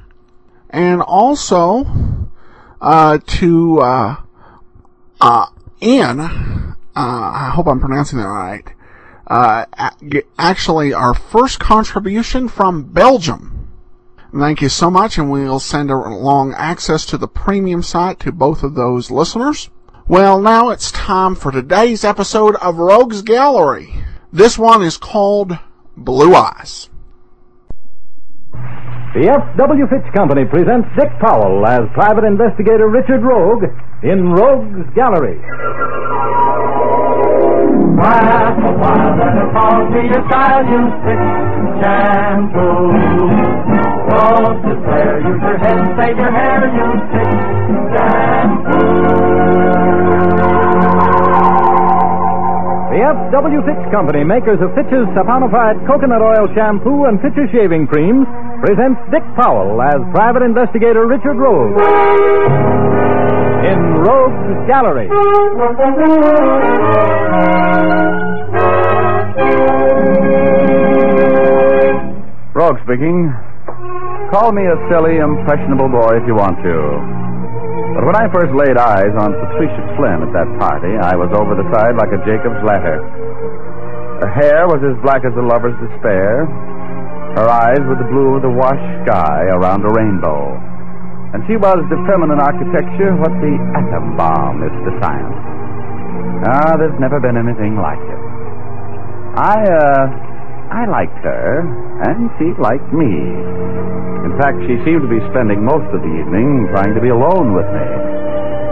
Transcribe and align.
and 0.70 1.02
also 1.02 1.86
uh, 2.82 3.20
to 3.26 3.80
uh, 3.80 4.16
uh. 5.22 5.46
Uh, 5.82 6.22
I 6.96 7.52
hope 7.54 7.68
I'm 7.68 7.80
pronouncing 7.80 8.20
that 8.20 8.26
right. 8.26 8.64
Uh, 9.28 9.66
actually, 10.40 10.94
our 10.94 11.14
first 11.14 11.60
contribution 11.60 12.48
from 12.48 12.84
Belgium. 12.84 13.70
Thank 14.38 14.62
you 14.62 14.70
so 14.70 14.90
much, 14.90 15.18
and 15.18 15.30
we'll 15.30 15.60
send 15.60 15.92
along 15.92 16.54
access 16.56 17.06
to 17.08 17.18
the 17.18 17.28
premium 17.28 17.84
site 17.84 18.20
to 18.22 18.32
both 18.32 18.64
of 18.64 18.76
those 18.76 19.12
listeners. 19.12 19.70
Well, 20.08 20.42
now 20.42 20.70
it's 20.70 20.92
time 20.92 21.36
for 21.36 21.52
today's 21.52 22.04
episode 22.04 22.56
of 22.58 22.78
Rogues 22.78 23.22
Gallery. 23.22 23.94
This 24.36 24.60
one 24.60 24.84
is 24.84 24.98
called 24.98 25.58
Blue 25.96 26.36
Eyes. 26.36 26.90
The 28.52 29.32
F.W. 29.32 29.88
Fitch 29.88 30.14
Company 30.14 30.44
presents 30.44 30.90
Dick 31.00 31.08
Powell 31.22 31.66
as 31.66 31.88
private 31.94 32.26
investigator 32.26 32.90
Richard 32.90 33.24
Rogue 33.24 33.64
in 34.04 34.34
Rogue's 34.34 34.92
Gallery. 34.94 35.40
Laugh 37.96 38.60
a 38.60 38.76
while 38.76 39.16
and 39.24 39.40
it 39.40 39.56
calls 39.56 39.88
me 39.96 40.04
a 40.12 40.20
style 40.28 40.68
you 40.68 40.84
Fitch 41.08 41.32
shampoo. 41.80 42.92
Don't 44.12 44.68
despair, 44.68 45.24
use 45.24 45.40
your 45.48 45.58
head 45.64 45.80
save 45.96 46.18
your 46.20 46.36
hair, 46.36 46.60
you 46.76 46.92
Fitch 47.08 47.40
shampoo. 47.96 49.16
The 52.96 53.04
F.W. 53.04 53.60
Fitch 53.68 53.92
Company, 53.92 54.24
makers 54.24 54.56
of 54.64 54.72
Fitch's 54.72 55.04
saponified 55.12 55.84
coconut 55.84 56.24
oil 56.24 56.48
shampoo 56.56 57.04
and 57.04 57.20
Fitch's 57.20 57.52
shaving 57.52 57.92
creams, 57.92 58.24
presents 58.64 58.96
Dick 59.12 59.20
Powell 59.36 59.84
as 59.84 60.00
private 60.16 60.48
investigator 60.48 61.04
Richard 61.04 61.36
Rogue 61.36 61.76
in 63.68 64.00
Rogue's 64.00 64.56
Gallery. 64.72 65.12
Rogue 72.56 72.80
speaking. 72.88 73.28
Call 74.32 74.54
me 74.56 74.64
a 74.64 74.80
silly, 74.88 75.18
impressionable 75.20 75.90
boy 75.90 76.16
if 76.16 76.24
you 76.26 76.34
want 76.34 76.56
to. 76.64 77.35
But 77.96 78.04
when 78.04 78.16
I 78.20 78.28
first 78.28 78.52
laid 78.52 78.76
eyes 78.76 79.16
on 79.16 79.32
Patricia 79.40 79.84
Flynn 79.96 80.20
at 80.20 80.32
that 80.36 80.52
party, 80.60 81.00
I 81.00 81.16
was 81.16 81.32
over 81.32 81.56
the 81.56 81.64
side 81.72 81.96
like 81.96 82.12
a 82.12 82.20
Jacob's 82.28 82.60
ladder. 82.68 83.00
Her 84.20 84.32
hair 84.36 84.68
was 84.68 84.84
as 84.84 85.00
black 85.00 85.24
as 85.24 85.32
a 85.40 85.44
lover's 85.44 85.80
despair. 85.80 86.44
Her 87.40 87.48
eyes 87.48 87.80
were 87.88 87.96
the 87.96 88.12
blue 88.12 88.36
of 88.36 88.44
the 88.44 88.52
washed 88.52 89.08
sky 89.08 89.48
around 89.48 89.88
a 89.88 89.92
rainbow. 89.96 90.60
And 91.32 91.40
she 91.48 91.56
was 91.56 91.80
to 91.88 91.96
feminine 92.04 92.44
architecture 92.44 93.16
what 93.16 93.32
the 93.40 93.56
atom 93.80 94.20
bomb 94.20 94.60
is 94.60 94.76
to 94.76 94.92
science. 95.00 95.40
Ah, 96.52 96.76
there's 96.76 97.00
never 97.00 97.24
been 97.24 97.40
anything 97.40 97.80
like 97.80 98.04
it. 98.04 98.22
I, 99.40 99.56
uh, 99.72 100.04
I 100.72 100.90
liked 100.90 101.22
her, 101.22 101.62
and 102.10 102.30
she 102.38 102.54
liked 102.58 102.90
me. 102.90 103.12
In 104.26 104.34
fact, 104.42 104.58
she 104.66 104.76
seemed 104.82 105.06
to 105.06 105.12
be 105.12 105.22
spending 105.30 105.62
most 105.62 105.86
of 105.94 106.02
the 106.02 106.14
evening 106.18 106.66
trying 106.74 106.98
to 106.98 107.02
be 107.02 107.14
alone 107.14 107.54
with 107.54 107.70
me. 107.70 107.88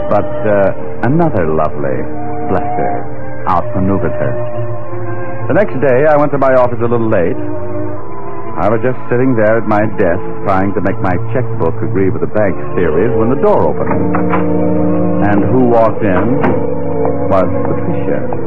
But 0.10 0.30
uh, 0.46 1.08
another 1.08 1.46
lovely, 1.54 2.00
bless 2.50 2.66
her, 2.66 2.96
outmaneuvered 3.48 4.12
her. 4.12 4.34
The 5.48 5.54
next 5.54 5.78
day, 5.80 6.10
I 6.10 6.18
went 6.18 6.32
to 6.34 6.42
my 6.42 6.56
office 6.58 6.80
a 6.82 6.90
little 6.90 7.10
late. 7.10 7.38
I 8.58 8.70
was 8.70 8.82
just 8.82 8.98
sitting 9.10 9.34
there 9.38 9.58
at 9.62 9.68
my 9.70 9.82
desk 9.98 10.24
trying 10.46 10.74
to 10.74 10.82
make 10.82 10.98
my 11.02 11.14
checkbook 11.34 11.74
agree 11.82 12.10
with 12.10 12.22
the 12.22 12.34
bank's 12.34 12.66
theories 12.78 13.14
when 13.18 13.30
the 13.30 13.42
door 13.42 13.74
opened. 13.74 13.94
And 15.30 15.40
who 15.50 15.70
walked 15.70 16.04
in 16.04 16.26
was 17.30 17.50
Patricia. 17.66 18.43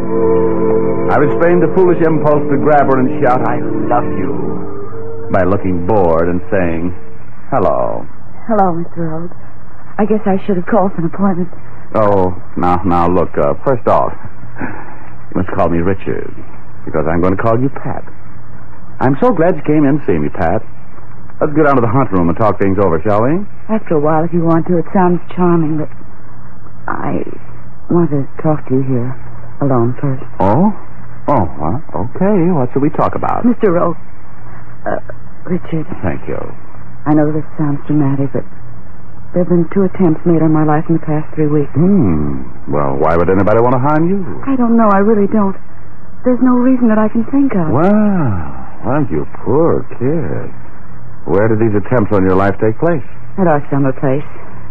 I 1.07 1.17
restrained 1.23 1.63
the 1.63 1.71
foolish 1.79 2.03
impulse 2.03 2.43
to 2.51 2.59
grab 2.59 2.91
her 2.91 2.99
and 2.99 3.23
shout, 3.23 3.39
I 3.47 3.63
love 3.63 4.07
you 4.19 5.31
by 5.31 5.43
looking 5.43 5.87
bored 5.87 6.29
and 6.29 6.43
saying, 6.51 6.91
Hello. 7.51 8.03
Hello, 8.51 8.75
Mr. 8.75 9.07
Rogue. 9.07 9.31
I 9.99 10.05
guess 10.05 10.21
I 10.27 10.37
should 10.47 10.57
have 10.59 10.67
called 10.67 10.93
for 10.95 11.07
an 11.07 11.11
appointment. 11.15 11.49
Oh, 11.95 12.35
now, 12.59 12.83
now, 12.85 13.07
look, 13.07 13.31
uh, 13.39 13.55
first 13.65 13.87
off, 13.87 14.13
you 15.31 15.43
must 15.43 15.51
call 15.55 15.71
me 15.71 15.79
Richard, 15.79 16.35
because 16.85 17.07
I'm 17.07 17.23
going 17.23 17.37
to 17.37 17.43
call 17.43 17.59
you 17.59 17.71
Pat. 17.71 18.03
I'm 18.99 19.17
so 19.23 19.31
glad 19.31 19.57
you 19.57 19.63
came 19.63 19.87
in 19.87 19.99
to 20.01 20.05
see 20.07 20.19
me, 20.19 20.29
Pat. 20.29 20.63
Let's 21.41 21.53
go 21.55 21.63
down 21.63 21.77
to 21.77 21.83
the 21.83 21.93
hunt 21.93 22.11
room 22.13 22.29
and 22.29 22.37
talk 22.37 22.59
things 22.59 22.79
over, 22.83 23.01
shall 23.07 23.23
we? 23.23 23.47
After 23.69 23.95
a 23.95 24.01
while, 24.01 24.25
if 24.25 24.33
you 24.33 24.43
want 24.43 24.67
to. 24.69 24.79
It 24.79 24.87
sounds 24.93 25.21
charming, 25.37 25.79
but 25.79 25.91
I 26.89 27.23
want 27.91 28.11
to 28.11 28.27
talk 28.43 28.67
to 28.69 28.75
you 28.75 28.83
here 28.83 29.13
alone 29.61 29.95
first. 30.01 30.25
Oh? 30.41 30.73
Oh, 31.29 31.45
well, 31.59 31.79
okay. 32.07 32.39
What 32.55 32.71
shall 32.73 32.83
we 32.83 32.91
talk 32.95 33.15
about? 33.19 33.43
Mr. 33.43 33.75
Rogue, 33.75 33.99
uh, 34.87 35.01
Richard. 35.51 35.87
Thank 36.03 36.23
you. 36.31 36.39
I 37.07 37.15
know 37.15 37.31
this 37.35 37.47
sounds 37.59 37.83
dramatic, 37.87 38.31
but 38.33 38.47
there 39.35 39.43
have 39.43 39.51
been 39.51 39.67
two 39.75 39.83
attempts 39.87 40.23
made 40.27 40.43
on 40.43 40.55
my 40.55 40.63
life 40.63 40.87
in 40.89 40.99
the 40.99 41.05
past 41.07 41.27
three 41.35 41.51
weeks. 41.51 41.71
Hmm. 41.75 42.47
Well, 42.71 42.95
why 43.03 43.19
would 43.19 43.27
anybody 43.31 43.59
want 43.59 43.75
to 43.75 43.83
harm 43.83 44.07
you? 44.07 44.23
I 44.47 44.55
don't 44.55 44.79
know. 44.79 44.87
I 44.91 45.03
really 45.03 45.27
don't. 45.31 45.55
There's 46.23 46.43
no 46.43 46.59
reason 46.59 46.87
that 46.91 46.99
I 46.99 47.07
can 47.11 47.23
think 47.31 47.55
of. 47.55 47.71
Well, 47.71 48.35
well, 48.87 49.03
you 49.11 49.27
poor 49.43 49.83
kid. 49.99 50.51
Where 51.27 51.47
did 51.51 51.59
these 51.59 51.75
attempts 51.75 52.15
on 52.15 52.23
your 52.23 52.39
life 52.39 52.55
take 52.63 52.79
place? 52.79 53.03
At 53.39 53.47
our 53.51 53.63
summer 53.71 53.93
place, 53.99 54.27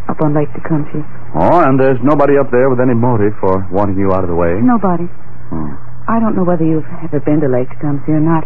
up 0.08 0.20
on 0.24 0.32
Lake 0.36 0.52
Tecumseh. 0.56 1.04
Oh, 1.36 1.60
and 1.68 1.80
there's 1.80 2.00
nobody 2.04 2.40
up 2.40 2.48
there 2.52 2.72
with 2.72 2.80
any 2.80 2.96
motive 2.96 3.36
for 3.44 3.64
wanting 3.72 4.00
you 4.00 4.12
out 4.16 4.24
of 4.24 4.32
the 4.32 4.36
way? 4.36 4.56
Nobody. 4.64 5.08
Hmm. 5.52 5.76
I 6.08 6.20
don't 6.22 6.36
know 6.38 6.46
whether 6.46 6.64
you've 6.66 6.86
ever 7.02 7.20
been 7.20 7.42
to 7.42 7.50
Lake 7.50 7.70
Tecumseh 7.82 8.14
or 8.14 8.22
not. 8.22 8.46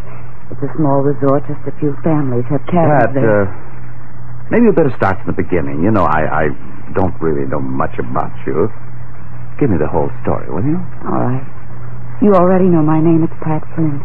It's 0.52 0.64
a 0.64 0.72
small 0.80 1.04
resort. 1.04 1.44
Just 1.46 1.60
a 1.68 1.76
few 1.80 1.92
families 2.02 2.48
have 2.50 2.64
cabins 2.72 3.12
Pat, 3.12 3.14
there. 3.14 3.46
uh, 3.46 4.50
maybe 4.50 4.66
you 4.66 4.74
better 4.74 4.94
start 4.96 5.20
from 5.22 5.36
the 5.36 5.40
beginning. 5.40 5.84
You 5.84 5.92
know, 5.92 6.08
I, 6.08 6.24
I 6.26 6.44
don't 6.96 7.14
really 7.20 7.46
know 7.46 7.60
much 7.60 7.94
about 8.00 8.32
you. 8.48 8.72
Give 9.60 9.70
me 9.70 9.78
the 9.78 9.92
whole 9.92 10.08
story, 10.24 10.48
will 10.48 10.64
you? 10.64 10.80
All 11.04 11.20
right. 11.20 11.44
You 12.24 12.32
already 12.34 12.72
know 12.72 12.82
my 12.82 13.04
name. 13.04 13.28
It's 13.28 13.36
Pat 13.44 13.62
Flynn. 13.76 14.00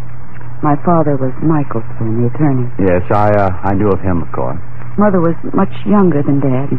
My 0.62 0.75
father 0.83 1.15
was 1.15 1.31
Michael 1.43 1.83
Flynn, 1.97 2.27
the 2.27 2.27
attorney. 2.35 2.67
Yes, 2.83 3.07
I, 3.15 3.31
uh, 3.39 3.55
I 3.62 3.75
knew 3.79 3.89
of 3.89 4.03
him, 4.03 4.23
of 4.23 4.31
course. 4.35 4.59
Mother 4.99 5.23
was 5.23 5.35
much 5.55 5.73
younger 5.87 6.23
than 6.23 6.43
Dad. 6.43 6.75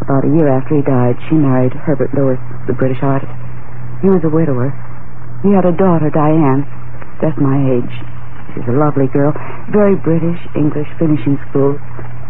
About 0.00 0.24
a 0.24 0.30
year 0.32 0.48
after 0.48 0.76
he 0.76 0.82
died, 0.82 1.16
she 1.28 1.36
married 1.36 1.72
Herbert 1.72 2.12
Lewis, 2.16 2.40
the 2.66 2.72
British 2.72 3.02
artist. 3.02 3.32
He 4.00 4.08
was 4.08 4.24
a 4.24 4.30
widower. 4.32 4.72
He 5.42 5.54
had 5.54 5.64
a 5.64 5.72
daughter, 5.72 6.10
Diane, 6.10 6.66
just 7.22 7.38
my 7.38 7.56
age. 7.78 7.94
She's 8.54 8.66
a 8.66 8.74
lovely 8.74 9.06
girl. 9.12 9.30
Very 9.70 9.94
British, 9.94 10.40
English, 10.56 10.88
finishing 10.98 11.38
school, 11.50 11.78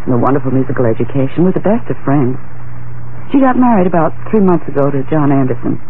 and 0.04 0.12
a 0.12 0.20
wonderful 0.20 0.52
musical 0.52 0.84
education. 0.84 1.44
We're 1.44 1.56
the 1.56 1.64
best 1.64 1.88
of 1.88 1.96
friends. 2.04 2.36
She 3.32 3.40
got 3.40 3.56
married 3.56 3.86
about 3.86 4.12
three 4.30 4.40
months 4.40 4.68
ago 4.68 4.90
to 4.90 5.04
John 5.08 5.32
Anderson, 5.32 5.80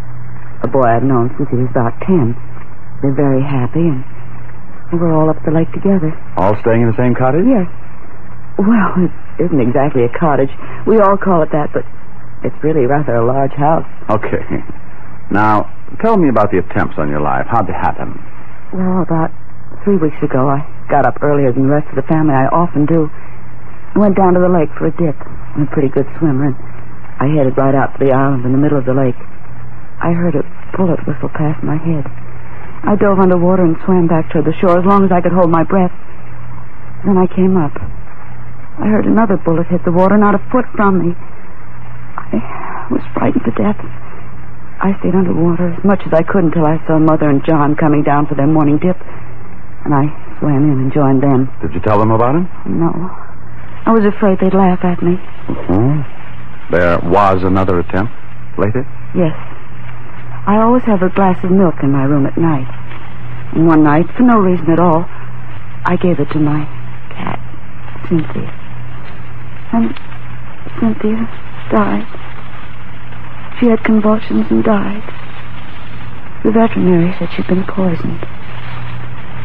a 0.63 0.69
boy 0.69 0.87
I've 0.87 1.07
known 1.07 1.35
since 1.39 1.49
he 1.51 1.57
was 1.59 1.71
about 1.71 1.95
ten. 2.03 2.35
They're 3.03 3.15
very 3.15 3.43
happy, 3.43 3.83
and 3.83 4.95
we're 4.95 5.15
all 5.15 5.31
up 5.31 5.39
the 5.47 5.55
lake 5.55 5.71
together. 5.71 6.11
All 6.37 6.55
staying 6.63 6.83
in 6.83 6.91
the 6.91 6.99
same 6.99 7.15
cottage? 7.15 7.47
Yes. 7.47 7.67
Well, 8.59 8.95
it's 9.07 9.15
isn't 9.39 9.61
exactly 9.61 10.03
a 10.03 10.11
cottage. 10.19 10.51
We 10.87 10.99
all 10.99 11.17
call 11.17 11.43
it 11.43 11.51
that, 11.55 11.71
but 11.73 11.87
it's 12.43 12.59
really 12.63 12.87
rather 12.87 13.15
a 13.15 13.25
large 13.25 13.53
house. 13.53 13.87
Okay. 14.11 14.43
Now, 15.31 15.71
tell 16.01 16.17
me 16.17 16.29
about 16.29 16.51
the 16.51 16.59
attempts 16.59 16.99
on 16.99 17.09
your 17.09 17.21
life. 17.21 17.47
How'd 17.49 17.67
they 17.67 17.77
happen? 17.77 18.15
Well, 18.73 19.03
about 19.03 19.33
three 19.85 19.97
weeks 19.97 20.21
ago, 20.23 20.49
I 20.49 20.61
got 20.91 21.07
up 21.07 21.23
earlier 21.23 21.53
than 21.53 21.69
the 21.69 21.75
rest 21.75 21.89
of 21.89 21.97
the 21.97 22.07
family. 22.09 22.35
I 22.35 22.47
often 22.53 22.87
do. 22.87 23.09
I 23.09 23.99
went 23.99 24.17
down 24.17 24.35
to 24.35 24.41
the 24.41 24.53
lake 24.53 24.71
for 24.77 24.87
a 24.87 24.95
dip. 24.95 25.17
I'm 25.57 25.65
a 25.65 25.71
pretty 25.73 25.89
good 25.89 26.07
swimmer, 26.19 26.53
and 26.53 26.57
I 27.19 27.27
headed 27.33 27.57
right 27.57 27.75
out 27.75 27.97
to 27.97 28.05
the 28.05 28.13
island 28.13 28.45
in 28.45 28.53
the 28.53 28.61
middle 28.61 28.79
of 28.79 28.85
the 28.85 28.95
lake. 28.95 29.17
I 29.99 30.13
heard 30.15 30.37
a 30.37 30.45
bullet 30.77 31.01
whistle 31.09 31.33
past 31.35 31.65
my 31.65 31.77
head. 31.77 32.07
I 32.87 32.95
dove 32.95 33.19
underwater 33.19 33.65
and 33.65 33.77
swam 33.85 34.07
back 34.07 34.31
toward 34.31 34.47
the 34.47 34.55
shore 34.61 34.79
as 34.79 34.87
long 34.87 35.05
as 35.05 35.11
I 35.11 35.21
could 35.21 35.33
hold 35.33 35.51
my 35.51 35.65
breath. 35.65 35.91
Then 37.05 37.19
I 37.19 37.27
came 37.27 37.57
up. 37.59 37.75
I 38.79 38.87
heard 38.87 39.07
another 39.07 39.37
bullet 39.37 39.67
hit 39.67 39.83
the 39.85 39.91
water 39.91 40.17
not 40.17 40.37
a 40.37 40.43
foot 40.53 40.65
from 40.77 41.03
me. 41.03 41.17
I 41.19 42.87
was 42.91 43.03
frightened 43.15 43.45
to 43.45 43.55
death. 43.59 43.81
I 44.81 44.99
stayed 45.01 45.15
underwater 45.15 45.75
as 45.75 45.85
much 45.85 46.03
as 46.07 46.13
I 46.13 46.23
could 46.23 46.45
until 46.45 46.67
I 46.67 46.79
saw 46.87 46.99
Mother 46.99 47.29
and 47.29 47.45
John 47.45 47.75
coming 47.75 48.03
down 48.03 48.27
for 48.27 48.35
their 48.35 48.47
morning 48.47 48.79
dip. 48.79 48.97
And 49.85 49.95
I 49.95 50.07
swam 50.39 50.71
in 50.71 50.79
and 50.87 50.93
joined 50.93 51.23
them. 51.23 51.51
Did 51.61 51.75
you 51.75 51.81
tell 51.81 51.99
them 51.99 52.11
about 52.11 52.37
him? 52.37 52.47
No. 52.67 52.91
I 53.87 53.91
was 53.91 54.05
afraid 54.05 54.39
they'd 54.39 54.55
laugh 54.55 54.85
at 54.85 55.03
me. 55.03 55.17
Hmm. 55.67 56.03
There 56.71 56.99
was 57.03 57.43
another 57.43 57.81
attempt 57.81 58.13
later? 58.59 58.87
Yes. 59.17 59.35
I 60.47 60.61
always 60.63 60.85
have 60.85 61.03
a 61.03 61.09
glass 61.09 61.43
of 61.43 61.51
milk 61.51 61.77
in 61.83 61.91
my 61.91 62.05
room 62.05 62.27
at 62.27 62.37
night. 62.37 62.69
And 63.55 63.67
one 63.67 63.83
night, 63.83 64.07
for 64.17 64.23
no 64.23 64.39
reason 64.39 64.71
at 64.71 64.79
all, 64.79 65.05
I 65.09 65.97
gave 66.01 66.21
it 66.21 66.31
to 66.33 66.39
my 66.39 66.65
cat, 67.11 67.41
Cynthia. 68.09 68.53
And 69.73 69.95
Cynthia 70.79 71.25
died. 71.71 72.07
She 73.61 73.67
had 73.67 73.83
convulsions 73.85 74.47
and 74.51 74.63
died. 74.63 75.03
The 76.45 76.53
veterinary 76.53 77.15
said 77.19 77.29
she'd 77.35 77.47
been 77.49 77.65
poisoned. 77.65 78.25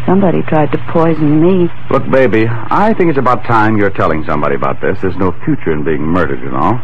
Somebody 0.06 0.42
tried 0.44 0.72
to 0.74 0.78
poison 0.92 1.42
me. 1.42 1.70
Look, 1.90 2.10
baby, 2.12 2.46
I 2.48 2.94
think 2.94 3.10
it's 3.10 3.18
about 3.18 3.44
time 3.46 3.78
you're 3.78 3.90
telling 3.90 4.24
somebody 4.28 4.56
about 4.56 4.82
this. 4.82 5.00
There's 5.02 5.16
no 5.18 5.32
future 5.46 5.72
in 5.72 5.84
being 5.84 6.02
murdered, 6.04 6.42
you 6.42 6.52
know. 6.52 6.80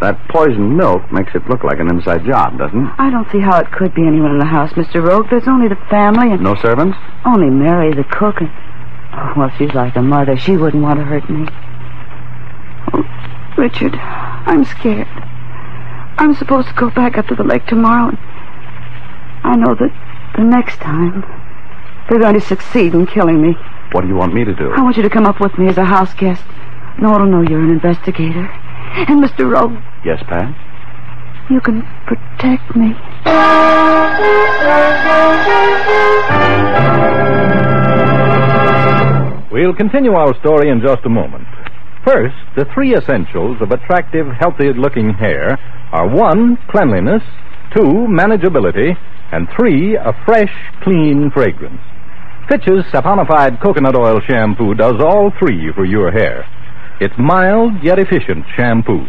That 0.00 0.18
poisoned 0.28 0.76
milk 0.76 1.10
makes 1.12 1.34
it 1.34 1.48
look 1.48 1.64
like 1.64 1.78
an 1.80 1.88
inside 1.88 2.24
job, 2.26 2.58
doesn't 2.58 2.78
it? 2.86 2.92
I 2.98 3.10
don't 3.10 3.30
see 3.30 3.40
how 3.40 3.58
it 3.58 3.70
could 3.72 3.94
be 3.94 4.06
anyone 4.06 4.32
in 4.32 4.38
the 4.38 4.44
house, 4.44 4.72
Mr. 4.72 5.02
Rogue. 5.02 5.26
There's 5.30 5.48
only 5.48 5.68
the 5.68 5.78
family 5.88 6.30
and 6.32 6.42
No 6.42 6.54
servants? 6.56 6.96
only 7.24 7.48
Mary, 7.50 7.94
the 7.94 8.04
cook. 8.04 8.40
And... 8.40 8.50
Oh, 9.14 9.32
well, 9.36 9.50
she's 9.56 9.72
like 9.74 9.96
a 9.96 10.02
mother. 10.02 10.36
She 10.36 10.56
wouldn't 10.56 10.82
want 10.82 10.98
to 10.98 11.04
hurt 11.04 11.28
me. 11.30 11.46
Oh, 12.92 13.02
Richard, 13.56 13.94
I'm 13.96 14.64
scared. 14.64 15.08
I'm 16.18 16.34
supposed 16.34 16.68
to 16.68 16.74
go 16.74 16.90
back 16.90 17.16
up 17.16 17.26
to 17.28 17.34
the 17.34 17.44
lake 17.44 17.66
tomorrow. 17.66 18.08
And 18.10 18.18
I 19.44 19.54
know 19.56 19.74
that 19.74 19.90
the 20.36 20.44
next 20.44 20.78
time 20.78 21.22
they're 22.08 22.18
going 22.18 22.34
to 22.34 22.40
succeed 22.40 22.94
in 22.94 23.06
killing 23.06 23.40
me. 23.40 23.54
What 23.92 24.02
do 24.02 24.08
you 24.08 24.16
want 24.16 24.34
me 24.34 24.44
to 24.44 24.54
do? 24.54 24.70
I 24.72 24.82
want 24.82 24.96
you 24.96 25.02
to 25.02 25.10
come 25.10 25.26
up 25.26 25.40
with 25.40 25.56
me 25.58 25.68
as 25.68 25.78
a 25.78 25.84
house 25.84 26.12
guest. 26.14 26.42
No 27.00 27.10
one 27.10 27.22
will 27.22 27.30
know 27.42 27.48
you're 27.48 27.62
an 27.62 27.70
investigator. 27.70 28.46
And 29.08 29.22
Mr. 29.22 29.48
Rogue, 29.50 29.78
Yes, 30.04 30.22
Pat? 30.28 30.54
you 31.50 31.60
can 31.60 31.82
protect 32.06 32.74
me. 32.76 32.94
We'll 39.50 39.74
continue 39.74 40.12
our 40.12 40.38
story 40.40 40.68
in 40.70 40.80
just 40.80 41.04
a 41.04 41.08
moment. 41.08 41.44
First, 42.08 42.40
the 42.56 42.64
three 42.72 42.96
essentials 42.96 43.60
of 43.60 43.70
attractive, 43.70 44.24
healthy 44.40 44.72
looking 44.72 45.12
hair 45.12 45.58
are 45.92 46.08
one, 46.08 46.56
cleanliness, 46.70 47.20
two, 47.76 48.08
manageability, 48.08 48.96
and 49.30 49.46
three, 49.54 49.94
a 49.94 50.16
fresh, 50.24 50.48
clean 50.82 51.30
fragrance. 51.34 51.82
Fitch's 52.48 52.86
saponified 52.90 53.60
coconut 53.60 53.94
oil 53.94 54.20
shampoo 54.26 54.72
does 54.72 54.94
all 55.04 55.30
three 55.38 55.70
for 55.74 55.84
your 55.84 56.10
hair. 56.10 56.48
It's 56.98 57.12
mild 57.18 57.72
yet 57.82 57.98
efficient 57.98 58.46
shampoo. 58.56 59.04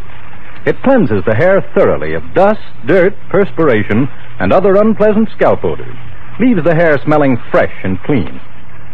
It 0.65 0.75
cleanses 0.83 1.23
the 1.25 1.35
hair 1.35 1.63
thoroughly 1.73 2.15
of 2.15 2.33
dust, 2.33 2.59
dirt, 2.85 3.13
perspiration, 3.29 4.09
and 4.41 4.51
other 4.51 4.75
unpleasant 4.75 5.29
scalp 5.37 5.63
odors. 5.63 5.95
Leaves 6.41 6.65
the 6.65 6.75
hair 6.75 6.99
smelling 7.05 7.37
fresh 7.49 7.73
and 7.85 7.97
clean. 8.03 8.41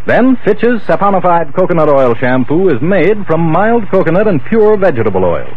Then 0.06 0.36
Fitch's 0.44 0.82
saponified 0.82 1.52
coconut 1.56 1.88
oil 1.88 2.14
shampoo 2.14 2.68
is 2.68 2.80
made 2.80 3.26
from 3.26 3.40
mild 3.40 3.90
coconut 3.90 4.28
and 4.28 4.40
pure 4.44 4.76
vegetable 4.76 5.24
oils. 5.24 5.56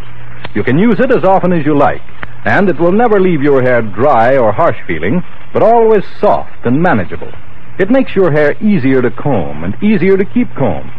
You 0.55 0.63
can 0.63 0.79
use 0.79 0.99
it 0.99 1.15
as 1.15 1.23
often 1.23 1.53
as 1.53 1.65
you 1.65 1.77
like, 1.77 2.01
and 2.45 2.67
it 2.67 2.79
will 2.79 2.91
never 2.91 3.19
leave 3.19 3.43
your 3.43 3.61
hair 3.61 3.83
dry 3.83 4.37
or 4.37 4.51
harsh 4.51 4.77
feeling, 4.87 5.21
but 5.53 5.61
always 5.61 6.03
soft 6.19 6.65
and 6.65 6.81
manageable. 6.81 7.31
It 7.77 7.91
makes 7.91 8.15
your 8.15 8.31
hair 8.31 8.55
easier 8.61 9.03
to 9.03 9.11
comb 9.11 9.63
and 9.63 9.75
easier 9.83 10.17
to 10.17 10.25
keep 10.25 10.47
combed. 10.55 10.91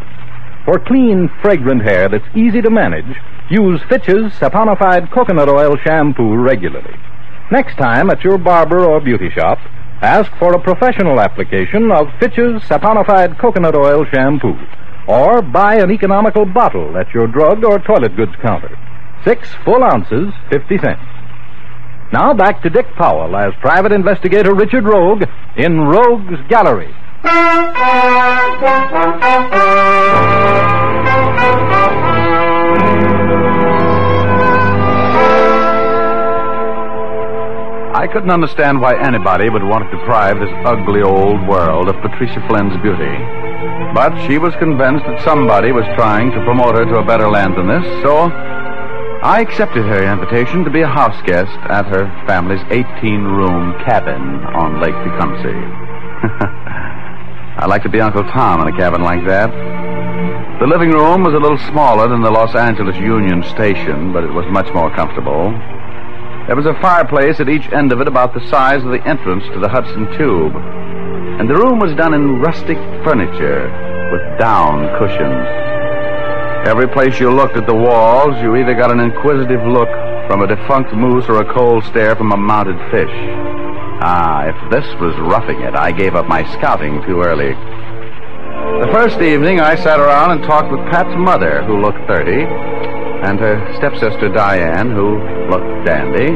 For 0.63 0.79
clean, 0.79 1.29
fragrant 1.41 1.81
hair 1.83 2.07
that's 2.07 2.35
easy 2.35 2.61
to 2.61 2.69
manage, 2.69 3.17
use 3.49 3.81
Fitch's 3.89 4.31
saponified 4.39 5.11
coconut 5.11 5.49
oil 5.49 5.75
shampoo 5.85 6.35
regularly. 6.35 6.95
Next 7.51 7.75
time 7.75 8.09
at 8.09 8.23
your 8.23 8.37
barber 8.37 8.85
or 8.85 9.01
beauty 9.01 9.29
shop, 9.29 9.57
ask 10.01 10.31
for 10.39 10.53
a 10.53 10.61
professional 10.61 11.19
application 11.19 11.91
of 11.91 12.07
Fitch's 12.19 12.61
saponified 12.63 13.39
coconut 13.39 13.75
oil 13.75 14.05
shampoo, 14.11 14.57
or 15.07 15.41
buy 15.41 15.75
an 15.75 15.91
economical 15.91 16.45
bottle 16.45 16.97
at 16.97 17.13
your 17.13 17.27
drug 17.27 17.63
or 17.63 17.79
toilet 17.79 18.15
goods 18.15 18.33
counter. 18.41 18.77
Six 19.23 19.49
full 19.63 19.83
ounces, 19.83 20.33
50 20.49 20.77
cents. 20.79 21.01
Now 22.11 22.33
back 22.33 22.61
to 22.63 22.69
Dick 22.69 22.87
Powell 22.97 23.35
as 23.37 23.53
private 23.61 23.91
investigator 23.91 24.53
Richard 24.53 24.83
Rogue 24.83 25.23
in 25.55 25.81
Rogue's 25.81 26.39
Gallery. 26.49 26.93
couldn't 38.11 38.29
understand 38.29 38.81
why 38.81 38.99
anybody 38.99 39.49
would 39.49 39.63
want 39.63 39.89
to 39.89 39.97
deprive 39.97 40.37
this 40.39 40.51
ugly 40.65 41.01
old 41.01 41.47
world 41.47 41.87
of 41.87 41.95
Patricia 42.01 42.43
Flynn's 42.47 42.75
beauty. 42.83 43.15
But 43.95 44.19
she 44.27 44.37
was 44.37 44.53
convinced 44.55 45.05
that 45.05 45.23
somebody 45.23 45.71
was 45.71 45.85
trying 45.95 46.31
to 46.31 46.43
promote 46.43 46.75
her 46.75 46.83
to 46.85 46.99
a 46.99 47.05
better 47.05 47.29
land 47.29 47.55
than 47.55 47.67
this, 47.67 47.85
so 48.03 48.27
I 49.23 49.39
accepted 49.39 49.85
her 49.85 50.03
invitation 50.03 50.65
to 50.65 50.69
be 50.69 50.81
a 50.81 50.87
house 50.87 51.19
guest 51.23 51.55
at 51.71 51.85
her 51.87 52.11
family's 52.27 52.61
18 52.69 53.23
room 53.23 53.73
cabin 53.85 54.43
on 54.55 54.81
Lake 54.81 54.95
Tecumseh. 54.95 55.47
I'd 57.63 57.69
like 57.69 57.83
to 57.83 57.89
be 57.89 58.01
Uncle 58.01 58.23
Tom 58.23 58.61
in 58.61 58.67
a 58.73 58.77
cabin 58.77 59.03
like 59.03 59.25
that. 59.27 59.49
The 60.59 60.67
living 60.67 60.91
room 60.91 61.23
was 61.23 61.33
a 61.33 61.39
little 61.39 61.57
smaller 61.69 62.09
than 62.09 62.21
the 62.21 62.31
Los 62.31 62.55
Angeles 62.55 62.95
Union 62.97 63.43
Station, 63.43 64.11
but 64.11 64.23
it 64.23 64.33
was 64.33 64.45
much 64.51 64.67
more 64.73 64.93
comfortable. 64.95 65.53
There 66.51 66.59
was 66.59 66.65
a 66.65 66.81
fireplace 66.81 67.39
at 67.39 67.47
each 67.47 67.71
end 67.71 67.93
of 67.93 68.01
it 68.01 68.09
about 68.09 68.33
the 68.33 68.45
size 68.49 68.83
of 68.83 68.91
the 68.91 68.99
entrance 69.07 69.45
to 69.53 69.59
the 69.61 69.69
Hudson 69.69 70.03
Tube. 70.17 70.51
And 71.39 71.49
the 71.49 71.55
room 71.55 71.79
was 71.79 71.95
done 71.95 72.13
in 72.13 72.41
rustic 72.41 72.75
furniture 73.07 73.71
with 74.11 74.37
down 74.37 74.83
cushions. 74.99 75.47
Every 76.67 76.89
place 76.89 77.21
you 77.21 77.31
looked 77.31 77.55
at 77.55 77.67
the 77.67 77.73
walls, 77.73 78.35
you 78.43 78.57
either 78.57 78.75
got 78.75 78.91
an 78.91 78.99
inquisitive 78.99 79.63
look 79.63 79.87
from 80.27 80.41
a 80.41 80.47
defunct 80.47 80.91
moose 80.91 81.23
or 81.29 81.39
a 81.39 81.53
cold 81.53 81.85
stare 81.85 82.17
from 82.17 82.33
a 82.33 82.37
mounted 82.37 82.75
fish. 82.91 83.15
Ah, 84.03 84.43
if 84.51 84.71
this 84.71 84.85
was 84.99 85.15
roughing 85.31 85.61
it, 85.61 85.73
I 85.73 85.93
gave 85.93 86.15
up 86.15 86.27
my 86.27 86.43
scouting 86.59 87.01
too 87.07 87.21
early. 87.21 87.55
The 88.83 88.91
first 88.91 89.21
evening, 89.21 89.61
I 89.61 89.75
sat 89.75 90.01
around 90.01 90.31
and 90.31 90.43
talked 90.43 90.69
with 90.69 90.81
Pat's 90.91 91.15
mother, 91.15 91.63
who 91.63 91.79
looked 91.79 92.05
30, 92.07 92.43
and 93.21 93.39
her 93.39 93.73
stepsister 93.77 94.29
Diane, 94.29 94.91
who 94.91 95.17
looked 95.49 95.85
dandy, 95.85 96.35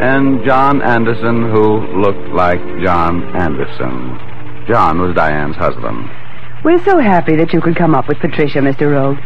and 0.00 0.44
John 0.44 0.82
Anderson, 0.82 1.50
who 1.50 1.78
looked 2.00 2.28
like 2.34 2.60
John 2.82 3.22
Anderson. 3.36 4.18
John 4.66 5.00
was 5.00 5.14
Diane's 5.14 5.56
husband. 5.56 6.08
We're 6.64 6.82
so 6.84 6.98
happy 6.98 7.36
that 7.36 7.52
you 7.52 7.60
could 7.60 7.76
come 7.76 7.94
up 7.94 8.06
with 8.08 8.18
Patricia, 8.18 8.58
Mr. 8.58 8.90
Rogue. 8.92 9.18